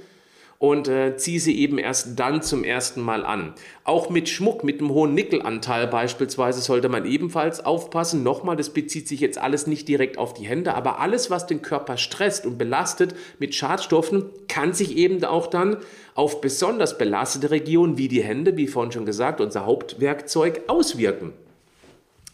und 0.58 0.88
äh, 0.88 1.16
ziehe 1.16 1.38
sie 1.38 1.58
eben 1.60 1.78
erst 1.78 2.18
dann 2.18 2.42
zum 2.42 2.64
ersten 2.64 3.00
Mal 3.00 3.24
an. 3.24 3.54
Auch 3.84 4.10
mit 4.10 4.28
Schmuck, 4.28 4.64
mit 4.64 4.80
einem 4.80 4.90
hohen 4.90 5.14
Nickelanteil 5.14 5.86
beispielsweise, 5.86 6.60
sollte 6.60 6.88
man 6.88 7.06
ebenfalls 7.06 7.64
aufpassen. 7.64 8.24
Nochmal, 8.24 8.56
das 8.56 8.70
bezieht 8.70 9.06
sich 9.06 9.20
jetzt 9.20 9.38
alles 9.38 9.68
nicht 9.68 9.86
direkt 9.86 10.18
auf 10.18 10.34
die 10.34 10.46
Hände, 10.46 10.74
aber 10.74 10.98
alles, 10.98 11.30
was 11.30 11.46
den 11.46 11.62
Körper 11.62 11.96
stresst 11.96 12.44
und 12.44 12.58
belastet 12.58 13.14
mit 13.38 13.54
Schadstoffen, 13.54 14.26
kann 14.48 14.72
sich 14.72 14.96
eben 14.96 15.24
auch 15.24 15.46
dann 15.46 15.76
auf 16.14 16.40
besonders 16.40 16.98
belastete 16.98 17.52
Regionen 17.52 17.96
wie 17.96 18.08
die 18.08 18.22
Hände, 18.22 18.56
wie 18.56 18.66
vorhin 18.66 18.90
schon 18.90 19.06
gesagt, 19.06 19.40
unser 19.40 19.64
Hauptwerkzeug, 19.64 20.62
auswirken. 20.66 21.32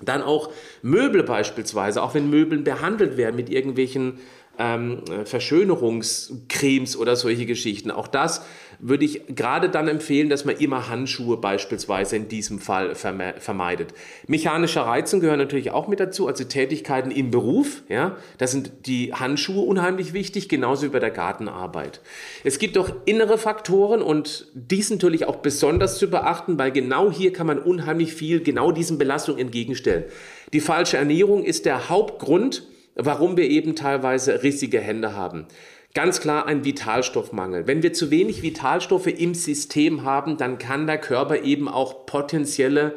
Dann 0.04 0.22
auch 0.22 0.50
Möbel 0.82 1.22
beispielsweise, 1.22 2.02
auch 2.02 2.14
wenn 2.14 2.30
Möbeln 2.30 2.64
behandelt 2.64 3.16
werden 3.16 3.36
mit 3.36 3.50
irgendwelchen 3.50 4.18
ähm, 4.58 5.02
Verschönerungscremes 5.24 6.96
oder 6.96 7.16
solche 7.16 7.46
Geschichten. 7.46 7.90
Auch 7.90 8.08
das 8.08 8.44
würde 8.78 9.04
ich 9.04 9.22
gerade 9.28 9.68
dann 9.68 9.88
empfehlen, 9.88 10.28
dass 10.28 10.44
man 10.44 10.56
immer 10.56 10.88
Handschuhe 10.88 11.36
beispielsweise 11.36 12.16
in 12.16 12.28
diesem 12.28 12.58
Fall 12.58 12.94
vermeidet. 12.94 13.94
Mechanische 14.26 14.84
Reizen 14.84 15.20
gehören 15.20 15.38
natürlich 15.38 15.70
auch 15.70 15.88
mit 15.88 16.00
dazu, 16.00 16.26
also 16.26 16.44
Tätigkeiten 16.44 17.10
im 17.10 17.30
Beruf. 17.30 17.82
Ja, 17.88 18.16
da 18.38 18.46
sind 18.46 18.72
die 18.86 19.12
Handschuhe 19.12 19.62
unheimlich 19.62 20.12
wichtig, 20.12 20.48
genauso 20.48 20.86
wie 20.86 20.90
bei 20.90 21.00
der 21.00 21.10
Gartenarbeit. 21.10 22.00
Es 22.44 22.58
gibt 22.58 22.78
auch 22.78 22.90
innere 23.04 23.38
Faktoren 23.38 24.02
und 24.02 24.48
die 24.54 24.82
sind 24.82 25.02
natürlich 25.02 25.26
auch 25.26 25.36
besonders 25.36 25.98
zu 25.98 26.08
beachten, 26.08 26.58
weil 26.58 26.70
genau 26.70 27.10
hier 27.10 27.32
kann 27.32 27.46
man 27.46 27.58
unheimlich 27.58 28.14
viel 28.14 28.42
genau 28.42 28.72
diesen 28.72 28.98
Belastungen 28.98 29.40
entgegenstellen. 29.40 30.04
Die 30.52 30.60
falsche 30.60 30.96
Ernährung 30.96 31.44
ist 31.44 31.66
der 31.66 31.88
Hauptgrund, 31.88 32.66
warum 32.94 33.36
wir 33.36 33.50
eben 33.50 33.74
teilweise 33.74 34.42
rissige 34.42 34.80
Hände 34.80 35.14
haben. 35.14 35.46
Ganz 35.94 36.20
klar 36.20 36.46
ein 36.46 36.64
Vitalstoffmangel. 36.64 37.68
Wenn 37.68 37.84
wir 37.84 37.92
zu 37.92 38.10
wenig 38.10 38.42
Vitalstoffe 38.42 39.06
im 39.06 39.32
System 39.32 40.02
haben, 40.02 40.36
dann 40.36 40.58
kann 40.58 40.88
der 40.88 40.98
Körper 40.98 41.42
eben 41.42 41.68
auch 41.68 42.04
potenzielle 42.04 42.94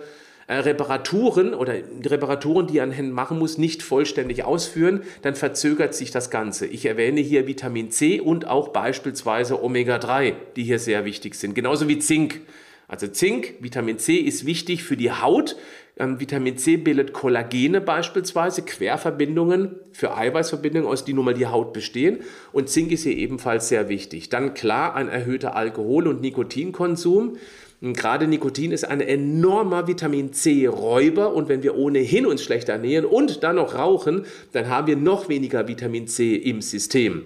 äh, 0.47 0.55
Reparaturen 0.55 1.53
oder 1.53 1.75
Reparaturen, 2.03 2.65
die 2.65 2.79
er 2.79 2.85
an 2.85 2.91
Händen 2.91 3.11
machen 3.11 3.37
muss, 3.37 3.59
nicht 3.59 3.83
vollständig 3.83 4.45
ausführen, 4.45 5.03
dann 5.21 5.35
verzögert 5.35 5.93
sich 5.93 6.09
das 6.09 6.31
Ganze. 6.31 6.65
Ich 6.65 6.87
erwähne 6.87 7.21
hier 7.21 7.45
Vitamin 7.45 7.91
C 7.91 8.19
und 8.19 8.47
auch 8.47 8.69
beispielsweise 8.69 9.61
Omega-3, 9.63 10.33
die 10.55 10.63
hier 10.63 10.79
sehr 10.79 11.05
wichtig 11.05 11.35
sind, 11.35 11.53
genauso 11.53 11.87
wie 11.87 11.99
Zink. 11.99 12.41
Also 12.87 13.07
Zink, 13.07 13.55
Vitamin 13.59 13.99
C 13.99 14.15
ist 14.15 14.45
wichtig 14.45 14.83
für 14.83 14.95
die 14.95 15.11
Haut. 15.11 15.57
Ähm, 15.97 16.21
Vitamin 16.21 16.57
C 16.57 16.77
bildet 16.77 17.11
Kollagene 17.11 17.81
beispielsweise, 17.81 18.61
Querverbindungen 18.61 19.75
für 19.91 20.15
Eiweißverbindungen, 20.15 20.87
aus 20.87 21.03
die 21.03 21.13
nun 21.13 21.25
mal 21.25 21.33
die 21.33 21.47
Haut 21.47 21.73
bestehen. 21.73 22.19
Und 22.53 22.69
Zink 22.69 22.91
ist 22.91 23.03
hier 23.03 23.17
ebenfalls 23.17 23.67
sehr 23.67 23.89
wichtig. 23.89 24.29
Dann 24.29 24.53
klar 24.53 24.95
ein 24.95 25.09
erhöhter 25.09 25.55
Alkohol- 25.55 26.07
und 26.07 26.21
Nikotinkonsum. 26.21 27.37
Und 27.81 27.95
gerade 27.95 28.25
Nikotin 28.25 28.71
ist 28.71 28.85
ein 28.85 29.01
enormer 29.01 29.87
Vitamin 29.87 30.33
C-Räuber 30.33 31.35
und 31.35 31.47
wenn 31.47 31.61
wir 31.61 31.75
ohnehin 31.75 32.25
uns 32.25 32.41
schlecht 32.41 32.69
ernähren 32.69 33.05
und 33.05 33.43
dann 33.43 33.57
noch 33.57 33.75
rauchen, 33.75 34.25
dann 34.53 34.67
haben 34.67 34.87
wir 34.87 34.95
noch 34.95 35.29
weniger 35.29 35.67
Vitamin 35.67 36.07
C 36.07 36.35
im 36.35 36.61
System. 36.61 37.25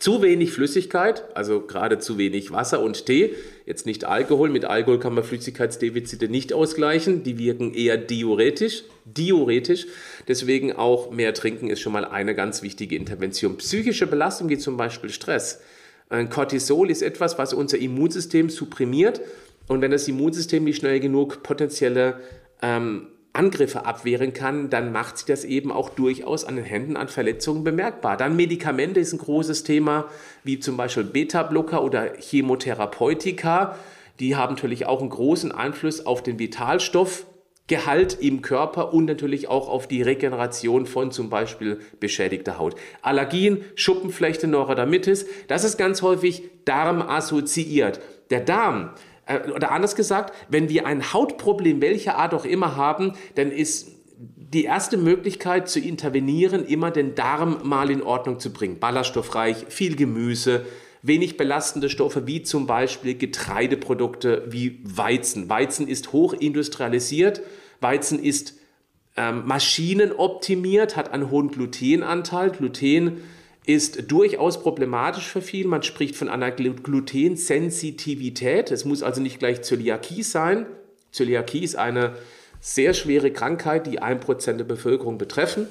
Zu 0.00 0.20
wenig 0.20 0.50
Flüssigkeit, 0.50 1.24
also 1.34 1.60
gerade 1.60 2.00
zu 2.00 2.18
wenig 2.18 2.50
Wasser 2.50 2.82
und 2.82 3.06
Tee, 3.06 3.34
jetzt 3.66 3.86
nicht 3.86 4.04
Alkohol. 4.04 4.50
Mit 4.50 4.64
Alkohol 4.64 4.98
kann 4.98 5.14
man 5.14 5.22
Flüssigkeitsdefizite 5.22 6.28
nicht 6.28 6.52
ausgleichen, 6.52 7.22
die 7.22 7.38
wirken 7.38 7.72
eher 7.72 7.96
diuretisch. 7.96 8.82
Diuretisch. 9.04 9.86
Deswegen 10.26 10.72
auch 10.72 11.12
mehr 11.12 11.34
trinken 11.34 11.70
ist 11.70 11.80
schon 11.80 11.92
mal 11.92 12.04
eine 12.04 12.34
ganz 12.34 12.62
wichtige 12.62 12.96
Intervention. 12.96 13.58
Psychische 13.58 14.08
Belastung 14.08 14.48
wie 14.48 14.58
zum 14.58 14.76
Beispiel 14.76 15.10
Stress. 15.10 15.60
Ein 16.08 16.30
Cortisol 16.30 16.90
ist 16.90 17.02
etwas, 17.02 17.38
was 17.38 17.54
unser 17.54 17.78
Immunsystem 17.78 18.50
supprimiert. 18.50 19.20
Und 19.68 19.82
wenn 19.82 19.92
das 19.92 20.08
Immunsystem 20.08 20.64
nicht 20.64 20.78
schnell 20.78 20.98
genug 20.98 21.44
potenzielle 21.44 22.20
ähm, 22.60 23.06
Angriffe 23.36 23.84
abwehren 23.84 24.32
kann, 24.32 24.70
dann 24.70 24.92
macht 24.92 25.18
sich 25.18 25.26
das 25.26 25.44
eben 25.44 25.70
auch 25.70 25.90
durchaus 25.90 26.44
an 26.44 26.56
den 26.56 26.64
Händen 26.64 26.96
an 26.96 27.08
Verletzungen 27.08 27.64
bemerkbar. 27.64 28.16
Dann 28.16 28.34
Medikamente 28.34 28.98
ist 29.00 29.12
ein 29.12 29.18
großes 29.18 29.62
Thema, 29.62 30.06
wie 30.42 30.58
zum 30.58 30.76
Beispiel 30.76 31.04
Beta-Blocker 31.04 31.82
oder 31.82 32.14
Chemotherapeutika. 32.18 33.76
Die 34.18 34.36
haben 34.36 34.54
natürlich 34.54 34.86
auch 34.86 35.00
einen 35.00 35.10
großen 35.10 35.52
Einfluss 35.52 36.06
auf 36.06 36.22
den 36.22 36.38
Vitalstoffgehalt 36.38 38.18
im 38.20 38.40
Körper 38.40 38.94
und 38.94 39.04
natürlich 39.04 39.48
auch 39.48 39.68
auf 39.68 39.86
die 39.86 40.00
Regeneration 40.00 40.86
von 40.86 41.10
zum 41.10 41.28
Beispiel 41.28 41.80
beschädigter 42.00 42.58
Haut. 42.58 42.76
Allergien, 43.02 43.62
Schuppenflechte, 43.74 44.46
Neurodermitis, 44.46 45.26
das 45.48 45.64
ist 45.64 45.76
ganz 45.76 46.00
häufig 46.00 46.44
darmassoziiert. 46.64 48.00
Der 48.30 48.40
Darm 48.40 48.90
oder 49.54 49.72
anders 49.72 49.96
gesagt, 49.96 50.32
wenn 50.48 50.68
wir 50.68 50.86
ein 50.86 51.12
Hautproblem 51.12 51.80
welcher 51.80 52.16
Art 52.16 52.32
auch 52.32 52.44
immer 52.44 52.76
haben, 52.76 53.14
dann 53.34 53.50
ist 53.50 53.88
die 54.16 54.64
erste 54.64 54.96
Möglichkeit 54.96 55.68
zu 55.68 55.80
intervenieren, 55.80 56.64
immer 56.64 56.90
den 56.90 57.14
Darm 57.14 57.58
mal 57.64 57.90
in 57.90 58.02
Ordnung 58.02 58.38
zu 58.38 58.52
bringen. 58.52 58.78
Ballaststoffreich, 58.78 59.66
viel 59.68 59.96
Gemüse, 59.96 60.64
wenig 61.02 61.36
belastende 61.36 61.90
Stoffe 61.90 62.26
wie 62.26 62.42
zum 62.42 62.66
Beispiel 62.66 63.14
Getreideprodukte 63.14 64.44
wie 64.48 64.80
Weizen. 64.84 65.48
Weizen 65.48 65.88
ist 65.88 66.12
hochindustrialisiert, 66.12 67.42
Weizen 67.80 68.22
ist 68.22 68.54
ähm, 69.16 69.46
maschinenoptimiert, 69.46 70.96
hat 70.96 71.12
einen 71.12 71.30
hohen 71.30 71.50
Glutenanteil. 71.50 72.50
Gluten 72.50 73.22
ist 73.66 74.10
durchaus 74.10 74.62
problematisch 74.62 75.28
für 75.28 75.42
viele. 75.42 75.68
Man 75.68 75.82
spricht 75.82 76.16
von 76.16 76.28
einer 76.28 76.52
Glutensensitivität. 76.52 78.70
Es 78.70 78.84
muss 78.84 79.02
also 79.02 79.20
nicht 79.20 79.40
gleich 79.40 79.62
Zöliakie 79.62 80.22
sein. 80.22 80.66
Zöliakie 81.10 81.64
ist 81.64 81.74
eine 81.76 82.12
sehr 82.60 82.94
schwere 82.94 83.32
Krankheit, 83.32 83.88
die 83.88 83.98
ein 83.98 84.20
Prozent 84.20 84.60
der 84.60 84.64
Bevölkerung 84.64 85.18
betreffen. 85.18 85.66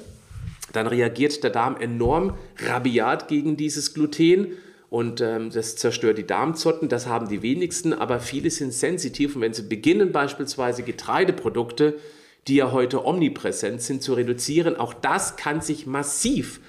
Dann 0.72 0.86
reagiert 0.86 1.42
der 1.42 1.50
Darm 1.50 1.76
enorm 1.78 2.36
rabiat 2.58 3.26
gegen 3.28 3.56
dieses 3.56 3.94
Gluten 3.94 4.52
und 4.90 5.20
ähm, 5.20 5.50
das 5.50 5.76
zerstört 5.76 6.18
die 6.18 6.26
Darmzotten. 6.26 6.88
Das 6.88 7.06
haben 7.06 7.28
die 7.28 7.42
wenigsten, 7.42 7.92
aber 7.94 8.18
viele 8.20 8.50
sind 8.50 8.74
sensitiv 8.74 9.36
und 9.36 9.42
wenn 9.42 9.54
sie 9.54 9.62
beginnen, 9.62 10.10
beispielsweise 10.12 10.82
Getreideprodukte, 10.82 11.94
die 12.46 12.56
ja 12.56 12.72
heute 12.72 13.06
omnipräsent 13.06 13.80
sind, 13.82 14.02
zu 14.02 14.14
reduzieren, 14.14 14.74
auch 14.76 14.92
das 14.92 15.36
kann 15.36 15.60
sich 15.60 15.86
massiv 15.86 16.60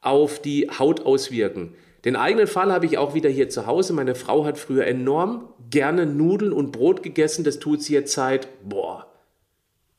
auf 0.00 0.40
die 0.40 0.70
Haut 0.70 1.04
auswirken. 1.06 1.74
Den 2.04 2.16
eigenen 2.16 2.46
Fall 2.46 2.72
habe 2.72 2.86
ich 2.86 2.96
auch 2.96 3.14
wieder 3.14 3.28
hier 3.28 3.50
zu 3.50 3.66
Hause. 3.66 3.92
Meine 3.92 4.14
Frau 4.14 4.44
hat 4.44 4.58
früher 4.58 4.86
enorm 4.86 5.48
gerne 5.68 6.06
Nudeln 6.06 6.52
und 6.52 6.72
Brot 6.72 7.02
gegessen. 7.02 7.44
Das 7.44 7.58
tut 7.58 7.82
sie 7.82 7.92
jetzt 7.92 8.12
seit, 8.12 8.48
boah, 8.66 9.06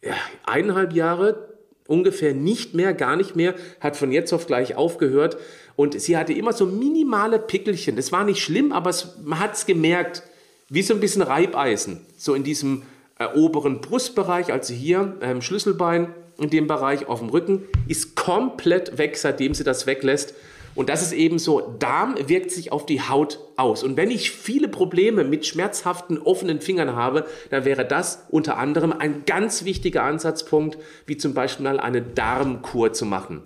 ja, 0.04 0.16
eineinhalb 0.46 0.94
Jahre 0.94 1.52
ungefähr 1.88 2.34
nicht 2.34 2.74
mehr, 2.74 2.94
gar 2.94 3.16
nicht 3.16 3.36
mehr, 3.36 3.54
hat 3.82 3.98
von 3.98 4.12
jetzt 4.12 4.34
auf 4.34 4.48
gleich 4.48 4.76
aufgehört. 4.76 5.38
Und 5.76 6.00
sie 6.00 6.18
hatte 6.18 6.34
immer 6.34 6.54
so 6.54 6.66
minimale 6.66 7.38
Pickelchen. 7.38 7.96
Das 7.96 8.12
war 8.12 8.24
nicht 8.24 8.42
schlimm, 8.42 8.72
aber 8.72 8.90
es, 8.90 9.18
man 9.24 9.40
hat 9.40 9.56
es 9.56 9.66
gemerkt, 9.66 10.24
wie 10.70 10.82
so 10.82 10.94
ein 10.94 11.00
bisschen 11.00 11.22
Reibeisen. 11.22 12.06
So 12.18 12.34
in 12.34 12.44
diesem 12.44 12.84
äh, 13.20 13.28
oberen 13.36 13.82
Brustbereich, 13.82 14.52
also 14.52 14.74
hier 14.74 15.18
im 15.22 15.38
ähm, 15.38 15.42
Schlüsselbein 15.42 16.14
in 16.40 16.50
dem 16.50 16.66
Bereich 16.66 17.08
auf 17.08 17.20
dem 17.20 17.30
Rücken, 17.30 17.64
ist 17.88 18.11
komplett 18.22 19.00
weg, 19.00 19.18
seitdem 19.18 19.56
sie 19.56 19.64
das 19.64 19.88
weglässt. 19.88 20.36
Und 20.76 20.90
das 20.90 21.02
ist 21.02 21.12
eben 21.12 21.40
so, 21.40 21.76
Darm 21.80 22.16
wirkt 22.28 22.52
sich 22.52 22.72
auf 22.72 22.86
die 22.86 23.02
Haut 23.02 23.40
aus. 23.58 23.84
Und 23.84 23.98
wenn 23.98 24.12
ich 24.12 24.30
viele 24.30 24.68
Probleme 24.68 25.24
mit 25.24 25.48
schmerzhaften, 25.48 26.20
offenen 26.20 26.62
Fingern 26.62 26.96
habe, 26.96 27.26
dann 27.50 27.66
wäre 27.66 27.84
das 27.84 28.28
unter 28.30 28.58
anderem 28.58 28.94
ein 28.94 29.24
ganz 29.26 29.66
wichtiger 29.66 30.04
Ansatzpunkt, 30.04 30.78
wie 31.08 31.18
zum 31.18 31.34
Beispiel 31.34 31.64
mal 31.64 31.80
eine 31.80 32.04
Darmkur 32.04 32.94
zu 32.94 33.08
machen. 33.08 33.42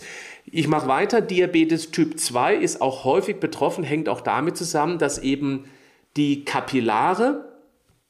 Ich 0.46 0.67
mache 0.67 0.89
weiter. 0.89 1.22
Diabetes 1.22 1.91
Typ 1.91 2.20
2 2.20 2.55
ist 2.55 2.82
auch 2.82 3.05
häufig 3.05 3.39
betroffen, 3.39 3.86
hängt 3.86 4.10
auch 4.10 4.22
damit 4.22 4.58
zusammen, 4.58 5.00
dass 5.00 5.17
eben 5.17 5.65
die 6.17 6.44
Kapillare 6.44 7.46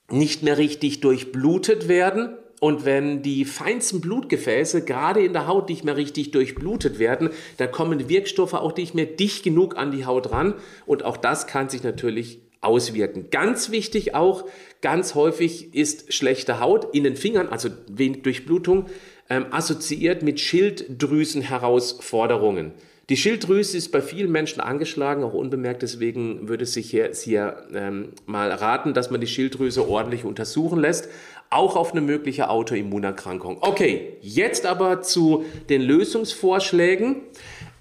nicht 0.09 0.41
mehr 0.41 0.57
richtig 0.57 0.99
durchblutet 1.01 1.87
werden 1.87 2.35
und 2.59 2.85
wenn 2.85 3.21
die 3.21 3.45
feinsten 3.45 4.01
Blutgefäße 4.01 4.83
gerade 4.85 5.23
in 5.23 5.33
der 5.33 5.47
Haut 5.47 5.69
nicht 5.69 5.83
mehr 5.83 5.97
richtig 5.97 6.31
durchblutet 6.31 6.97
werden, 6.99 7.29
dann 7.57 7.71
kommen 7.71 8.09
Wirkstoffe 8.09 8.53
auch 8.53 8.75
nicht 8.75 8.95
mehr 8.95 9.05
dicht 9.05 9.43
genug 9.43 9.77
an 9.77 9.91
die 9.91 10.05
Haut 10.05 10.31
ran. 10.31 10.55
Und 10.85 11.03
auch 11.03 11.17
das 11.17 11.47
kann 11.47 11.67
sich 11.69 11.83
natürlich 11.83 12.39
auswirken. 12.61 13.29
Ganz 13.29 13.71
wichtig 13.71 14.15
auch, 14.15 14.45
ganz 14.81 15.15
häufig 15.15 15.75
ist 15.75 16.13
schlechte 16.13 16.59
Haut 16.59 16.95
in 16.95 17.03
den 17.03 17.17
Fingern, 17.17 17.49
also 17.49 17.69
wenig 17.87 18.23
Durchblutung, 18.23 18.85
ähm, 19.29 19.45
assoziiert 19.51 20.23
mit 20.23 20.39
Schilddrüsenherausforderungen. 20.39 22.71
Die 23.09 23.17
Schilddrüse 23.17 23.77
ist 23.77 23.91
bei 23.91 24.01
vielen 24.01 24.31
Menschen 24.31 24.61
angeschlagen, 24.61 25.23
auch 25.23 25.33
unbemerkt. 25.33 25.83
Deswegen 25.83 26.49
würde 26.49 26.63
es 26.63 26.73
sich 26.73 26.89
hier, 26.89 27.11
hier 27.13 27.57
ähm, 27.71 28.13
mal 28.25 28.49
raten, 28.49 28.95
dass 28.95 29.11
man 29.11 29.21
die 29.21 29.27
Schilddrüse 29.27 29.87
ordentlich 29.87 30.25
untersuchen 30.25 30.79
lässt, 30.79 31.07
auch 31.49 31.75
auf 31.75 31.91
eine 31.91 32.01
mögliche 32.01 32.49
Autoimmunerkrankung. 32.49 33.57
Okay, 33.61 34.17
jetzt 34.21 34.65
aber 34.65 35.01
zu 35.01 35.45
den 35.69 35.81
Lösungsvorschlägen. 35.81 37.21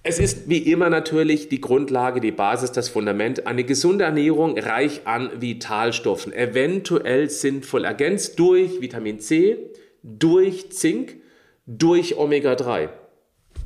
Es 0.02 0.18
ist 0.18 0.50
wie 0.50 0.58
immer 0.58 0.90
natürlich 0.90 1.48
die 1.48 1.62
Grundlage, 1.62 2.20
die 2.20 2.30
Basis, 2.30 2.72
das 2.72 2.90
Fundament. 2.90 3.46
Eine 3.46 3.64
gesunde 3.64 4.04
Ernährung 4.04 4.58
reich 4.58 5.06
an 5.06 5.30
Vitalstoffen, 5.40 6.32
eventuell 6.32 7.30
sinnvoll 7.30 7.84
ergänzt 7.84 8.38
durch 8.38 8.82
Vitamin 8.82 9.18
C, 9.18 9.56
durch 10.02 10.70
Zink, 10.72 11.16
durch 11.66 12.18
Omega-3. 12.18 12.90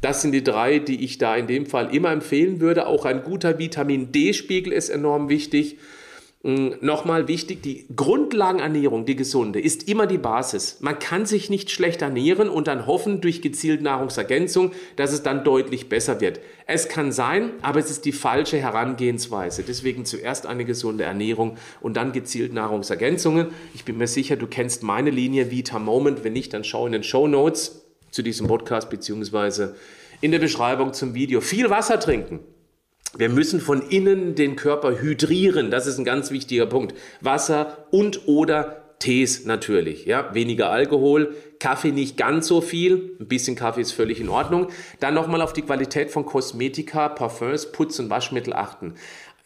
Das 0.00 0.22
sind 0.22 0.30
die 0.30 0.44
drei, 0.44 0.78
die 0.78 1.04
ich 1.04 1.18
da 1.18 1.34
in 1.34 1.48
dem 1.48 1.66
Fall 1.66 1.92
immer 1.92 2.12
empfehlen 2.12 2.60
würde. 2.60 2.86
Auch 2.86 3.04
ein 3.04 3.24
guter 3.24 3.58
Vitamin 3.58 4.12
D-Spiegel 4.12 4.72
ist 4.72 4.90
enorm 4.90 5.28
wichtig. 5.28 5.78
Mm, 6.45 6.75
nochmal 6.80 7.26
wichtig, 7.26 7.64
die 7.64 7.87
Grundlagenernährung, 7.97 9.04
die 9.04 9.16
gesunde, 9.16 9.61
ist 9.61 9.88
immer 9.88 10.07
die 10.07 10.18
Basis. 10.18 10.78
Man 10.80 11.00
kann 11.00 11.26
sich 11.26 11.50
nicht 11.50 11.68
schlecht 11.68 12.00
ernähren 12.00 12.49
und 12.49 12.68
dann 12.68 12.87
hoffen 12.87 13.21
durch 13.21 13.42
gezielte 13.42 13.83
Nahrungsergänzung, 13.83 14.71
dass 14.95 15.12
es 15.12 15.25
dann 15.25 15.42
deutlich 15.42 15.88
besser 15.88 16.21
wird. 16.21 16.38
Es 16.66 16.88
kann 16.88 17.11
sein, 17.11 17.54
aber 17.62 17.80
es 17.80 17.90
ist 17.90 18.04
die 18.04 18.12
falsche 18.12 18.57
Herangehensweise. 18.57 19.64
Deswegen 19.64 20.04
zuerst 20.04 20.47
eine 20.47 20.64
gesunde 20.64 21.02
Ernährung 21.02 21.57
und 21.80 21.97
dann 21.97 22.12
gezielt 22.12 22.52
Nahrungsergänzungen. 22.52 23.49
Ich 23.75 23.85
bin 23.85 23.99
mir 23.99 24.07
sicher, 24.07 24.37
du 24.37 24.47
kennst 24.47 24.85
meine 24.85 25.11
Linie 25.11 25.50
Vita 25.50 25.80
Moment. 25.80 26.23
Wenn 26.23 26.35
nicht, 26.35 26.54
dann 26.54 26.62
schau 26.62 26.87
in 26.87 26.92
den 26.92 27.02
Show 27.02 27.26
Notes 27.26 27.85
zu 28.12 28.23
diesem 28.23 28.47
Podcast 28.47 28.90
beziehungsweise 28.90 29.75
in 30.21 30.30
der 30.30 30.38
Beschreibung 30.38 30.92
zum 30.92 31.14
Video. 31.14 31.40
Viel 31.40 31.68
Wasser 31.68 31.99
trinken. 31.99 32.40
Wir 33.16 33.28
müssen 33.28 33.60
von 33.60 33.82
innen 33.88 34.34
den 34.34 34.56
Körper 34.56 35.00
hydrieren. 35.00 35.70
Das 35.70 35.86
ist 35.86 35.98
ein 35.98 36.04
ganz 36.04 36.30
wichtiger 36.30 36.66
Punkt. 36.66 36.94
Wasser 37.20 37.86
und 37.90 38.28
oder 38.28 38.84
Tees 38.98 39.44
natürlich, 39.44 40.06
ja, 40.06 40.34
weniger 40.34 40.70
Alkohol, 40.70 41.36
Kaffee 41.60 41.92
nicht 41.92 42.16
ganz 42.16 42.48
so 42.48 42.60
viel, 42.60 43.16
ein 43.20 43.28
bisschen 43.28 43.54
Kaffee 43.54 43.82
ist 43.82 43.92
völlig 43.92 44.20
in 44.20 44.28
Ordnung. 44.28 44.68
Dann 44.98 45.14
nochmal 45.14 45.40
auf 45.40 45.52
die 45.52 45.62
Qualität 45.62 46.10
von 46.10 46.26
Kosmetika, 46.26 47.08
Parfums, 47.08 47.70
Putz- 47.70 48.00
und 48.00 48.10
Waschmittel 48.10 48.52
achten. 48.52 48.94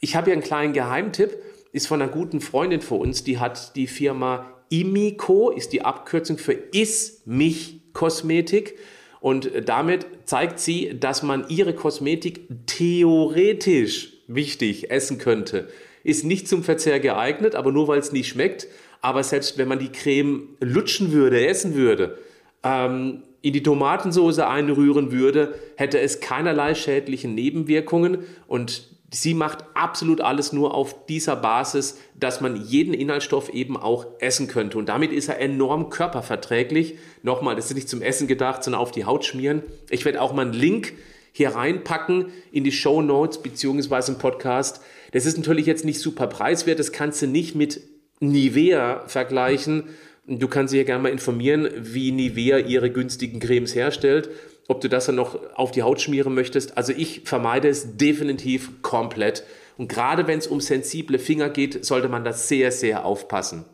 Ich 0.00 0.16
habe 0.16 0.26
hier 0.26 0.32
einen 0.32 0.42
kleinen 0.42 0.72
Geheimtipp, 0.72 1.36
ist 1.72 1.86
von 1.86 2.00
einer 2.00 2.10
guten 2.10 2.40
Freundin 2.40 2.80
von 2.80 3.00
uns, 3.00 3.24
die 3.24 3.38
hat 3.38 3.76
die 3.76 3.86
Firma 3.86 4.46
Imiko, 4.70 5.50
ist 5.50 5.74
die 5.74 5.84
Abkürzung 5.84 6.38
für 6.38 6.52
Is 6.52 7.22
Mich 7.26 7.92
Kosmetik. 7.92 8.78
Und 9.22 9.52
damit 9.66 10.04
zeigt 10.24 10.58
sie, 10.58 10.98
dass 10.98 11.22
man 11.22 11.44
ihre 11.48 11.74
Kosmetik 11.74 12.40
theoretisch 12.66 14.14
wichtig 14.26 14.90
essen 14.90 15.18
könnte. 15.18 15.68
Ist 16.02 16.24
nicht 16.24 16.48
zum 16.48 16.64
Verzehr 16.64 16.98
geeignet, 16.98 17.54
aber 17.54 17.70
nur 17.70 17.86
weil 17.86 18.00
es 18.00 18.10
nicht 18.10 18.26
schmeckt. 18.26 18.66
Aber 19.00 19.22
selbst 19.22 19.58
wenn 19.58 19.68
man 19.68 19.78
die 19.78 19.92
Creme 19.92 20.48
lutschen 20.58 21.12
würde, 21.12 21.46
essen 21.46 21.76
würde, 21.76 22.18
ähm, 22.64 23.22
in 23.42 23.52
die 23.52 23.62
Tomatensauce 23.62 24.40
einrühren 24.40 25.12
würde, 25.12 25.54
hätte 25.76 26.00
es 26.00 26.18
keinerlei 26.18 26.74
schädlichen 26.74 27.36
Nebenwirkungen 27.36 28.24
und 28.48 28.88
Sie 29.14 29.34
macht 29.34 29.58
absolut 29.74 30.22
alles 30.22 30.54
nur 30.54 30.74
auf 30.74 31.04
dieser 31.04 31.36
Basis, 31.36 31.98
dass 32.18 32.40
man 32.40 32.56
jeden 32.56 32.94
Inhaltsstoff 32.94 33.50
eben 33.50 33.76
auch 33.76 34.06
essen 34.20 34.48
könnte. 34.48 34.78
Und 34.78 34.88
damit 34.88 35.12
ist 35.12 35.28
er 35.28 35.38
enorm 35.38 35.90
körperverträglich. 35.90 36.94
Nochmal, 37.22 37.54
das 37.54 37.66
ist 37.66 37.74
nicht 37.74 37.90
zum 37.90 38.00
Essen 38.00 38.26
gedacht, 38.26 38.64
sondern 38.64 38.80
auf 38.80 38.90
die 38.90 39.04
Haut 39.04 39.26
schmieren. 39.26 39.62
Ich 39.90 40.06
werde 40.06 40.22
auch 40.22 40.32
mal 40.32 40.46
einen 40.46 40.54
Link 40.54 40.94
hier 41.30 41.50
reinpacken 41.50 42.28
in 42.52 42.64
die 42.64 42.72
Show 42.72 43.02
Notes 43.02 43.42
beziehungsweise 43.42 44.12
im 44.12 44.18
Podcast. 44.18 44.80
Das 45.12 45.26
ist 45.26 45.36
natürlich 45.36 45.66
jetzt 45.66 45.84
nicht 45.84 46.00
super 46.00 46.26
preiswert. 46.26 46.78
Das 46.78 46.90
kannst 46.90 47.20
du 47.20 47.26
nicht 47.26 47.54
mit 47.54 47.82
Nivea 48.20 49.02
vergleichen. 49.08 49.90
Du 50.26 50.48
kannst 50.48 50.72
dich 50.72 50.78
ja 50.78 50.84
gerne 50.84 51.02
mal 51.02 51.12
informieren, 51.12 51.68
wie 51.76 52.12
Nivea 52.12 52.58
ihre 52.60 52.90
günstigen 52.90 53.40
Cremes 53.40 53.74
herstellt 53.74 54.30
ob 54.68 54.80
du 54.80 54.88
das 54.88 55.06
dann 55.06 55.16
noch 55.16 55.38
auf 55.54 55.70
die 55.70 55.82
Haut 55.82 56.00
schmieren 56.00 56.34
möchtest. 56.34 56.76
Also 56.76 56.92
ich 56.92 57.22
vermeide 57.24 57.68
es 57.68 57.96
definitiv 57.96 58.82
komplett. 58.82 59.44
Und 59.78 59.88
gerade 59.88 60.26
wenn 60.26 60.38
es 60.38 60.46
um 60.46 60.60
sensible 60.60 61.18
Finger 61.18 61.48
geht, 61.48 61.84
sollte 61.84 62.08
man 62.08 62.24
da 62.24 62.32
sehr, 62.32 62.72
sehr 62.72 63.04
aufpassen. 63.04 63.64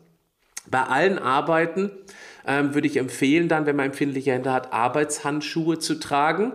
Bei 0.69 0.83
allen 0.83 1.19
Arbeiten 1.19 1.91
ähm, 2.47 2.73
würde 2.73 2.87
ich 2.87 2.97
empfehlen, 2.97 3.47
dann, 3.47 3.65
wenn 3.65 3.75
man 3.75 3.87
empfindliche 3.87 4.31
Hände 4.31 4.51
hat, 4.51 4.73
Arbeitshandschuhe 4.73 5.79
zu 5.79 5.95
tragen. 5.99 6.53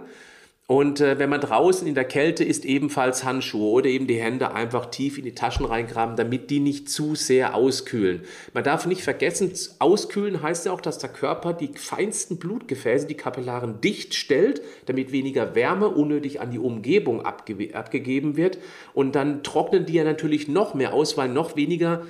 Und 0.66 1.02
äh, 1.02 1.18
wenn 1.18 1.28
man 1.28 1.42
draußen 1.42 1.86
in 1.86 1.94
der 1.94 2.06
Kälte 2.06 2.42
ist, 2.42 2.64
ebenfalls 2.64 3.22
Handschuhe 3.22 3.70
oder 3.70 3.86
eben 3.90 4.06
die 4.06 4.18
Hände 4.18 4.54
einfach 4.54 4.86
tief 4.86 5.18
in 5.18 5.24
die 5.24 5.34
Taschen 5.34 5.66
reingraben, 5.66 6.16
damit 6.16 6.48
die 6.48 6.60
nicht 6.60 6.88
zu 6.88 7.14
sehr 7.14 7.54
auskühlen. 7.54 8.22
Man 8.54 8.64
darf 8.64 8.86
nicht 8.86 9.02
vergessen, 9.02 9.52
auskühlen 9.78 10.40
heißt 10.40 10.64
ja 10.64 10.72
auch, 10.72 10.80
dass 10.80 10.96
der 10.96 11.10
Körper 11.10 11.52
die 11.52 11.68
feinsten 11.74 12.38
Blutgefäße, 12.38 13.06
die 13.06 13.14
Kapillaren 13.14 13.82
dicht 13.82 14.14
stellt, 14.14 14.62
damit 14.86 15.12
weniger 15.12 15.54
Wärme 15.54 15.88
unnötig 15.88 16.40
an 16.40 16.50
die 16.50 16.58
Umgebung 16.58 17.26
abge 17.26 17.74
abgegeben 17.74 18.38
wird. 18.38 18.56
Und 18.94 19.14
dann 19.14 19.42
trocknen 19.42 19.84
die 19.84 19.94
ja 19.94 20.04
natürlich 20.04 20.48
noch 20.48 20.72
mehr 20.72 20.94
aus, 20.94 21.18
weil 21.18 21.28
noch 21.28 21.56
weniger 21.56 22.06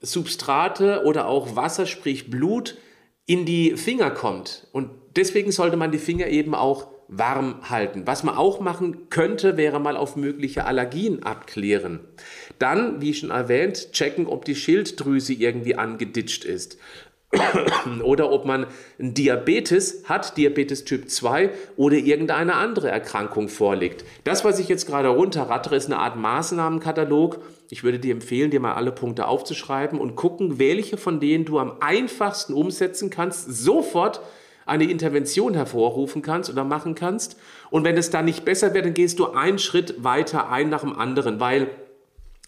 Substrate 0.00 1.02
oder 1.04 1.28
auch 1.28 1.54
Wasser, 1.54 1.84
sprich 1.84 2.30
Blut, 2.30 2.78
in 3.26 3.44
die 3.44 3.76
Finger 3.76 4.10
kommt. 4.10 4.68
Und 4.72 4.88
deswegen 5.16 5.52
sollte 5.52 5.76
man 5.76 5.92
die 5.92 5.98
Finger 5.98 6.28
eben 6.28 6.54
auch 6.54 6.99
warm 7.10 7.68
halten. 7.68 8.02
Was 8.06 8.22
man 8.22 8.36
auch 8.36 8.60
machen 8.60 9.10
könnte, 9.10 9.56
wäre 9.56 9.80
mal 9.80 9.96
auf 9.96 10.16
mögliche 10.16 10.64
Allergien 10.64 11.22
abklären. 11.22 12.00
Dann, 12.58 13.00
wie 13.00 13.14
schon 13.14 13.30
erwähnt, 13.30 13.92
checken, 13.92 14.26
ob 14.26 14.44
die 14.44 14.54
Schilddrüse 14.54 15.32
irgendwie 15.32 15.74
angeditscht 15.74 16.44
ist. 16.44 16.78
oder 18.02 18.32
ob 18.32 18.44
man 18.44 18.66
Diabetes 18.98 20.04
hat, 20.06 20.36
Diabetes 20.36 20.84
Typ 20.84 21.08
2 21.08 21.50
oder 21.76 21.96
irgendeine 21.96 22.54
andere 22.54 22.90
Erkrankung 22.90 23.48
vorliegt. 23.48 24.04
Das, 24.24 24.44
was 24.44 24.58
ich 24.58 24.68
jetzt 24.68 24.86
gerade 24.86 25.08
runterrattere, 25.08 25.76
ist 25.76 25.86
eine 25.86 25.98
Art 25.98 26.16
Maßnahmenkatalog. 26.16 27.40
Ich 27.68 27.84
würde 27.84 28.00
dir 28.00 28.12
empfehlen, 28.12 28.50
dir 28.50 28.58
mal 28.58 28.74
alle 28.74 28.90
Punkte 28.90 29.28
aufzuschreiben 29.28 30.00
und 30.00 30.16
gucken, 30.16 30.58
welche 30.58 30.96
von 30.96 31.20
denen 31.20 31.44
du 31.44 31.60
am 31.60 31.74
einfachsten 31.80 32.52
umsetzen 32.52 33.10
kannst, 33.10 33.48
sofort 33.48 34.20
eine 34.70 34.84
Intervention 34.84 35.54
hervorrufen 35.54 36.22
kannst 36.22 36.48
oder 36.48 36.64
machen 36.64 36.94
kannst. 36.94 37.36
Und 37.70 37.84
wenn 37.84 37.96
es 37.96 38.10
dann 38.10 38.24
nicht 38.24 38.44
besser 38.44 38.72
wird, 38.72 38.86
dann 38.86 38.94
gehst 38.94 39.18
du 39.18 39.32
einen 39.32 39.58
Schritt 39.58 40.04
weiter 40.04 40.48
ein 40.48 40.68
nach 40.68 40.82
dem 40.82 40.96
anderen, 40.96 41.40
weil 41.40 41.68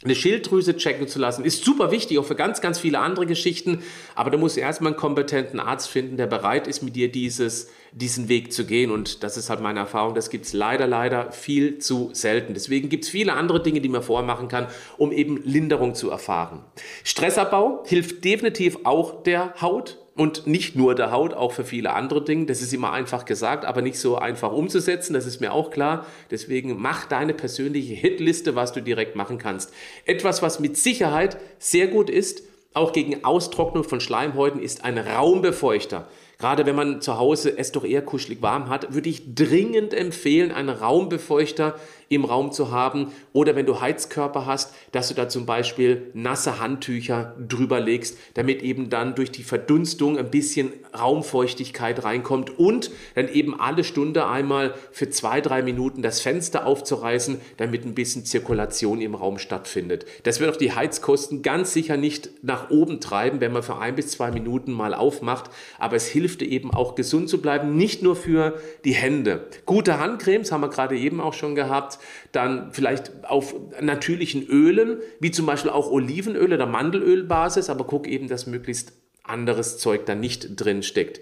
eine 0.04 0.14
Schilddrüse 0.14 0.76
checken 0.76 1.06
zu 1.06 1.20
lassen, 1.20 1.44
ist 1.44 1.64
super 1.64 1.92
wichtig, 1.92 2.18
auch 2.18 2.24
für 2.24 2.34
ganz, 2.34 2.60
ganz 2.60 2.78
viele 2.78 2.98
andere 2.98 3.26
Geschichten. 3.26 3.82
Aber 4.14 4.30
du 4.30 4.38
musst 4.38 4.58
erstmal 4.58 4.92
einen 4.92 5.00
kompetenten 5.00 5.60
Arzt 5.60 5.88
finden, 5.88 6.16
der 6.16 6.26
bereit 6.26 6.66
ist, 6.66 6.82
mit 6.82 6.96
dir 6.96 7.10
dieses, 7.10 7.68
diesen 7.92 8.28
Weg 8.28 8.52
zu 8.52 8.64
gehen. 8.66 8.90
Und 8.90 9.22
das 9.22 9.36
ist 9.36 9.48
halt 9.48 9.60
meine 9.60 9.78
Erfahrung. 9.78 10.14
Das 10.14 10.30
gibt 10.30 10.46
es 10.46 10.52
leider, 10.52 10.88
leider 10.88 11.30
viel 11.30 11.78
zu 11.78 12.10
selten. 12.12 12.54
Deswegen 12.54 12.88
gibt 12.88 13.04
es 13.04 13.10
viele 13.10 13.34
andere 13.34 13.62
Dinge, 13.62 13.80
die 13.80 13.88
man 13.88 14.02
vormachen 14.02 14.48
kann, 14.48 14.66
um 14.96 15.12
eben 15.12 15.40
Linderung 15.44 15.94
zu 15.94 16.10
erfahren. 16.10 16.64
Stressabbau 17.04 17.84
hilft 17.86 18.24
definitiv 18.24 18.78
auch 18.82 19.22
der 19.22 19.54
Haut 19.60 20.01
und 20.14 20.46
nicht 20.46 20.76
nur 20.76 20.94
der 20.94 21.10
Haut, 21.10 21.32
auch 21.32 21.52
für 21.52 21.64
viele 21.64 21.92
andere 21.94 22.22
Dinge. 22.22 22.46
Das 22.46 22.60
ist 22.60 22.72
immer 22.72 22.92
einfach 22.92 23.24
gesagt, 23.24 23.64
aber 23.64 23.82
nicht 23.82 23.98
so 23.98 24.16
einfach 24.16 24.52
umzusetzen, 24.52 25.14
das 25.14 25.26
ist 25.26 25.40
mir 25.40 25.52
auch 25.52 25.70
klar. 25.70 26.06
Deswegen 26.30 26.80
mach 26.80 27.06
deine 27.06 27.34
persönliche 27.34 27.94
Hitliste, 27.94 28.54
was 28.54 28.72
du 28.72 28.82
direkt 28.82 29.16
machen 29.16 29.38
kannst. 29.38 29.72
Etwas, 30.04 30.42
was 30.42 30.60
mit 30.60 30.76
Sicherheit 30.76 31.38
sehr 31.58 31.86
gut 31.86 32.10
ist, 32.10 32.42
auch 32.74 32.92
gegen 32.92 33.24
Austrocknung 33.24 33.84
von 33.84 34.00
Schleimhäuten, 34.00 34.60
ist 34.60 34.84
ein 34.84 34.98
Raumbefeuchter. 34.98 36.08
Gerade 36.38 36.66
wenn 36.66 36.74
man 36.74 37.00
zu 37.00 37.18
Hause 37.18 37.56
es 37.56 37.70
doch 37.70 37.84
eher 37.84 38.02
kuschelig 38.02 38.42
warm 38.42 38.68
hat, 38.68 38.94
würde 38.94 39.08
ich 39.08 39.34
dringend 39.34 39.94
empfehlen, 39.94 40.50
einen 40.50 40.70
Raumbefeuchter 40.70 41.76
im 42.08 42.24
Raum 42.24 42.52
zu 42.52 42.70
haben 42.70 43.12
oder 43.32 43.56
wenn 43.56 43.66
du 43.66 43.80
Heizkörper 43.80 44.46
hast, 44.46 44.74
dass 44.92 45.08
du 45.08 45.14
da 45.14 45.28
zum 45.28 45.46
Beispiel 45.46 46.10
nasse 46.14 46.60
Handtücher 46.60 47.34
drüber 47.48 47.80
legst, 47.80 48.18
damit 48.34 48.62
eben 48.62 48.90
dann 48.90 49.14
durch 49.14 49.30
die 49.30 49.42
Verdunstung 49.42 50.18
ein 50.18 50.30
bisschen 50.30 50.72
Raumfeuchtigkeit 50.98 52.04
reinkommt 52.04 52.58
und 52.58 52.90
dann 53.14 53.28
eben 53.28 53.58
alle 53.58 53.84
Stunde 53.84 54.26
einmal 54.26 54.74
für 54.90 55.08
zwei, 55.10 55.40
drei 55.40 55.62
Minuten 55.62 56.02
das 56.02 56.20
Fenster 56.20 56.66
aufzureißen, 56.66 57.40
damit 57.56 57.84
ein 57.84 57.94
bisschen 57.94 58.24
Zirkulation 58.24 59.00
im 59.00 59.14
Raum 59.14 59.38
stattfindet. 59.38 60.04
Das 60.24 60.40
wird 60.40 60.50
auch 60.50 60.56
die 60.56 60.72
Heizkosten 60.72 61.42
ganz 61.42 61.72
sicher 61.72 61.96
nicht 61.96 62.30
nach 62.42 62.70
oben 62.70 63.00
treiben, 63.00 63.40
wenn 63.40 63.52
man 63.52 63.62
für 63.62 63.78
ein 63.78 63.94
bis 63.94 64.08
zwei 64.08 64.30
Minuten 64.30 64.72
mal 64.72 64.94
aufmacht, 64.94 65.50
aber 65.78 65.96
es 65.96 66.06
hilft 66.06 66.42
eben 66.42 66.72
auch 66.72 66.94
gesund 66.94 67.28
zu 67.28 67.40
bleiben, 67.40 67.76
nicht 67.76 68.02
nur 68.02 68.16
für 68.16 68.60
die 68.84 68.94
Hände. 68.94 69.46
Gute 69.66 69.98
Handcremes 69.98 70.52
haben 70.52 70.60
wir 70.60 70.68
gerade 70.68 70.96
eben 70.96 71.20
auch 71.20 71.34
schon 71.34 71.54
gehabt, 71.54 71.98
dann 72.32 72.72
vielleicht 72.72 73.24
auf 73.24 73.54
natürlichen 73.80 74.46
Ölen, 74.46 75.00
wie 75.20 75.30
zum 75.30 75.46
Beispiel 75.46 75.70
auch 75.70 75.90
Olivenöl 75.90 76.52
oder 76.52 76.66
Mandelölbasis, 76.66 77.70
aber 77.70 77.84
guck 77.84 78.06
eben, 78.06 78.28
dass 78.28 78.46
möglichst 78.46 78.92
anderes 79.22 79.78
Zeug 79.78 80.06
da 80.06 80.14
nicht 80.14 80.60
drin 80.60 80.82
steckt. 80.82 81.20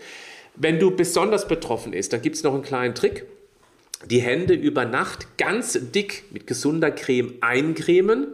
Wenn 0.57 0.79
du 0.79 0.95
besonders 0.95 1.49
betroffen 1.49 1.93
ist, 1.93 2.13
dann 2.13 2.23
gibt 2.23 2.37
es 2.37 2.43
noch 2.43 2.55
einen 2.55 2.63
kleinen 2.63 2.95
Trick. 2.95 3.27
Die 4.07 4.21
Hände 4.21 4.55
über 4.55 4.85
Nacht 4.85 5.37
ganz 5.37 5.79
dick 5.93 6.25
mit 6.31 6.47
gesunder 6.47 6.91
Creme 6.91 7.35
eincremen. 7.41 8.29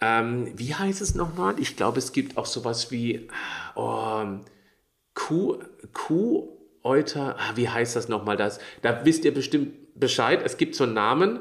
Ähm, 0.00 0.52
wie 0.56 0.74
heißt 0.74 1.00
es 1.00 1.14
nochmal? 1.14 1.54
Ich 1.58 1.76
glaube, 1.76 1.98
es 1.98 2.12
gibt 2.12 2.36
auch 2.36 2.46
sowas 2.46 2.90
wie 2.90 3.28
oh, 3.74 4.24
Kuh, 5.14 5.58
Kuh, 5.92 6.48
Euter, 6.82 7.36
ah, 7.38 7.52
wie 7.56 7.68
heißt 7.68 7.96
das 7.96 8.08
nochmal 8.08 8.36
das? 8.36 8.60
Da 8.82 9.04
wisst 9.04 9.24
ihr 9.24 9.34
bestimmt 9.34 9.98
Bescheid. 9.98 10.40
Es 10.44 10.56
gibt 10.56 10.74
so 10.74 10.84
einen 10.84 10.94
Namen, 10.94 11.40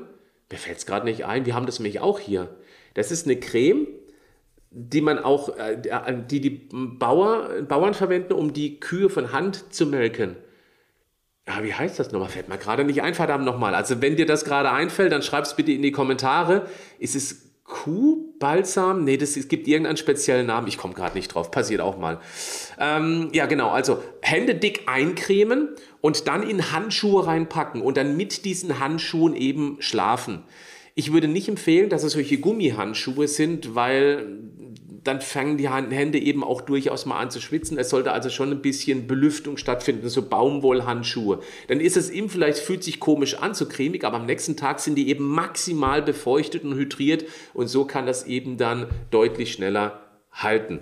mir 0.52 0.58
fällt 0.58 0.78
es 0.78 0.86
gerade 0.86 1.06
nicht 1.06 1.26
ein, 1.26 1.46
wir 1.46 1.56
haben 1.56 1.66
das 1.66 1.80
nämlich 1.80 2.00
auch 2.00 2.20
hier. 2.20 2.56
Das 2.94 3.12
ist 3.12 3.26
eine 3.26 3.40
Creme, 3.40 3.88
die 4.72 5.02
man 5.02 5.20
auch, 5.20 5.58
äh, 5.58 5.78
die 6.30 6.42
die 6.42 6.50
Bauer, 6.50 7.62
Bauern 7.68 7.94
verwenden, 7.94 8.34
um 8.34 8.54
die 8.54 8.80
Kühe 8.80 9.10
von 9.10 9.32
Hand 9.32 9.74
zu 9.74 9.86
melken. 9.86 10.36
Ja, 11.48 11.64
wie 11.64 11.74
heißt 11.74 12.00
das 12.00 12.12
nochmal? 12.12 12.30
Fällt 12.30 12.50
mir 12.50 12.58
gerade 12.58 12.84
nicht 12.84 13.02
ein, 13.02 13.14
verdammt 13.14 13.46
nochmal. 13.46 13.76
Also 13.76 14.02
wenn 14.02 14.16
dir 14.16 14.26
das 14.26 14.46
gerade 14.46 14.72
einfällt, 14.72 15.12
dann 15.12 15.22
schreib 15.22 15.46
es 15.46 15.56
bitte 15.56 15.72
in 15.72 15.84
die 15.84 15.92
Kommentare. 15.92 16.68
Ist 16.98 17.16
es 17.16 17.45
Kuhbalsam? 17.66 19.04
Nee, 19.04 19.18
das, 19.18 19.36
es 19.36 19.48
gibt 19.48 19.68
irgendeinen 19.68 19.98
speziellen 19.98 20.46
Namen. 20.46 20.68
Ich 20.68 20.78
komme 20.78 20.94
gerade 20.94 21.16
nicht 21.16 21.30
drauf. 21.30 21.50
Passiert 21.50 21.82
auch 21.82 21.98
mal. 21.98 22.20
Ähm, 22.80 23.30
ja, 23.34 23.48
genau. 23.48 23.70
Also 23.72 24.04
Hände 24.22 24.56
dick 24.56 24.84
eincremen 24.86 25.70
und 26.00 26.28
dann 26.28 26.44
in 26.48 26.72
Handschuhe 26.72 27.26
reinpacken 27.26 27.82
und 27.82 27.98
dann 27.98 28.16
mit 28.16 28.46
diesen 28.46 28.80
Handschuhen 28.80 29.36
eben 29.36 29.78
schlafen. 29.80 30.44
Ich 30.94 31.12
würde 31.12 31.28
nicht 31.28 31.50
empfehlen, 31.50 31.90
dass 31.90 32.04
es 32.04 32.14
solche 32.14 32.38
Gummihandschuhe 32.38 33.28
sind, 33.28 33.76
weil 33.76 34.28
dann 35.06 35.22
fangen 35.22 35.58
die 35.58 35.70
Hände 35.70 36.18
eben 36.18 36.44
auch 36.44 36.62
durchaus 36.62 37.06
mal 37.06 37.20
an 37.20 37.30
zu 37.30 37.40
schwitzen. 37.40 37.78
Es 37.78 37.92
sollte 37.92 38.12
also 38.12 38.30
schon 38.30 38.52
ein 38.52 38.62
bisschen 38.62 39.06
Belüftung 39.06 39.56
stattfinden, 39.56 40.10
so 40.10 40.28
Baumwollhandschuhe. 40.28 41.42
Dann 41.68 41.80
ist 41.80 41.96
es 41.96 42.10
ihm 42.10 42.28
vielleicht, 42.28 42.58
fühlt 42.58 42.84
sich 42.84 43.00
komisch 43.00 43.36
an, 43.36 43.54
so 43.54 43.68
cremig, 43.68 44.04
aber 44.04 44.18
am 44.18 44.26
nächsten 44.26 44.58
Tag 44.58 44.80
sind 44.80 44.96
die 44.96 45.08
eben 45.10 45.24
maximal 45.24 46.02
befeuchtet 46.02 46.64
und 46.64 46.74
hydriert 46.74 47.26
und 47.54 47.68
so 47.68 47.86
kann 47.86 48.08
das 48.08 48.26
eben 48.26 48.58
dann 48.58 48.88
deutlich 49.12 49.54
schneller 49.54 50.02
halten. 50.32 50.80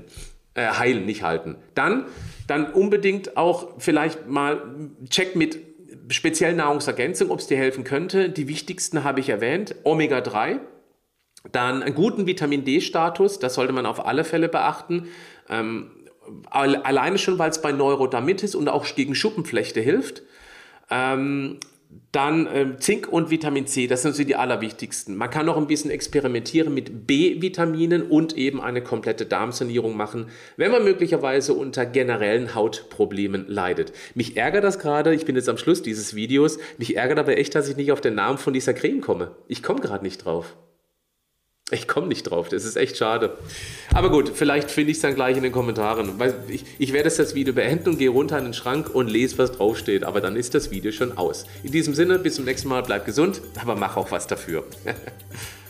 Äh, 0.54 0.68
heilen, 0.68 1.06
nicht 1.06 1.24
halten. 1.24 1.58
Dann, 1.76 2.06
dann 2.48 2.72
unbedingt 2.72 3.36
auch 3.36 3.74
vielleicht 3.78 4.28
mal 4.28 4.90
check 5.10 5.36
mit 5.36 5.60
speziellen 6.10 6.58
Nahrungsergänzungen, 6.58 7.32
ob 7.32 7.40
es 7.40 7.48
dir 7.48 7.58
helfen 7.58 7.84
könnte. 7.84 8.30
Die 8.30 8.48
wichtigsten 8.48 9.04
habe 9.04 9.20
ich 9.20 9.28
erwähnt. 9.30 9.76
Omega-3 9.84 10.60
dann 11.52 11.84
einen 11.84 11.96
guten 11.96 12.26
Vitamin 12.26 12.64
D-Status, 12.64 13.40
das 13.40 13.56
sollte 13.56 13.74
man 13.74 13.86
auf 13.86 14.06
alle 14.06 14.24
Fälle 14.24 14.50
beachten. 14.50 15.08
Ähm, 15.50 15.92
alleine 16.50 17.18
schon, 17.18 17.38
weil 17.38 17.50
es 17.50 17.62
bei 17.62 17.72
Neurodermitis 17.72 18.56
und 18.56 18.70
auch 18.70 18.86
gegen 18.96 19.14
Schuppenflechte 19.14 19.82
hilft. 19.82 20.24
Ähm, 20.90 21.60
dann 22.12 22.48
äh, 22.48 22.78
Zink 22.78 23.08
und 23.08 23.30
Vitamin 23.30 23.68
C, 23.68 23.88
das 23.88 24.02
sind 24.02 24.16
so 24.16 24.24
die 24.24 24.36
allerwichtigsten. 24.36 25.16
Man 25.16 25.30
kann 25.30 25.46
noch 25.46 25.58
ein 25.58 25.68
bisschen 25.68 25.92
experimentieren 25.92 26.74
mit 26.74 27.08
B-Vitaminen 27.08 28.04
und 28.04 28.36
eben 28.38 28.62
eine 28.62 28.82
komplette 28.82 29.26
Darmsanierung 29.26 29.96
machen, 29.96 30.28
wenn 30.58 30.72
man 30.72 30.84
möglicherweise 30.84 31.54
unter 31.54 31.86
generellen 31.86 32.56
Hautproblemen 32.56 33.46
leidet. 33.48 33.94
Mich 34.16 34.38
ärgert 34.38 34.64
das 34.64 34.80
gerade, 34.80 35.14
ich 35.14 35.26
bin 35.26 35.36
jetzt 35.36 35.50
am 35.50 35.58
Schluss 35.58 35.82
dieses 35.82 36.16
Videos, 36.16 36.58
mich 36.78 36.96
ärgert 36.96 37.20
aber 37.20 37.38
echt, 37.38 37.54
dass 37.56 37.70
ich 37.70 37.78
nicht 37.78 37.92
auf 37.92 38.02
den 38.02 38.16
Namen 38.16 38.38
von 38.38 38.54
dieser 38.54 38.74
Creme 38.74 39.02
komme. 39.02 39.36
Ich 39.48 39.62
komme 39.62 39.82
gerade 39.82 40.04
nicht 40.04 40.26
drauf. 40.26 40.56
Ich 41.72 41.88
komme 41.88 42.08
nicht 42.08 42.24
drauf, 42.24 42.50
das 42.50 42.66
ist 42.66 42.76
echt 42.76 42.98
schade. 42.98 43.38
Aber 43.94 44.12
gut, 44.12 44.32
vielleicht 44.36 44.70
finde 44.70 44.92
ich 44.92 44.98
es 44.98 45.02
dann 45.02 45.16
gleich 45.16 45.38
in 45.38 45.44
den 45.44 45.54
Kommentaren. 45.54 46.12
Ich, 46.50 46.66
ich 46.78 46.92
werde 46.92 47.10
das 47.10 47.36
Video 47.36 47.54
beenden 47.54 47.90
und 47.90 47.98
gehe 47.98 48.10
runter 48.10 48.38
in 48.38 48.44
den 48.44 48.54
Schrank 48.54 48.94
und 48.94 49.08
lese, 49.08 49.38
was 49.38 49.54
draufsteht. 49.54 50.04
Aber 50.04 50.20
dann 50.20 50.36
ist 50.36 50.54
das 50.54 50.72
Video 50.72 50.92
schon 50.92 51.18
aus. 51.18 51.46
In 51.64 51.72
diesem 51.72 51.94
Sinne, 51.94 52.20
bis 52.20 52.36
zum 52.36 52.46
nächsten 52.46 52.68
Mal, 52.68 52.84
bleib 52.84 53.06
gesund, 53.06 53.42
aber 53.62 53.76
mach 53.78 53.96
auch 53.96 54.12
was 54.12 54.28
dafür. 54.28 54.66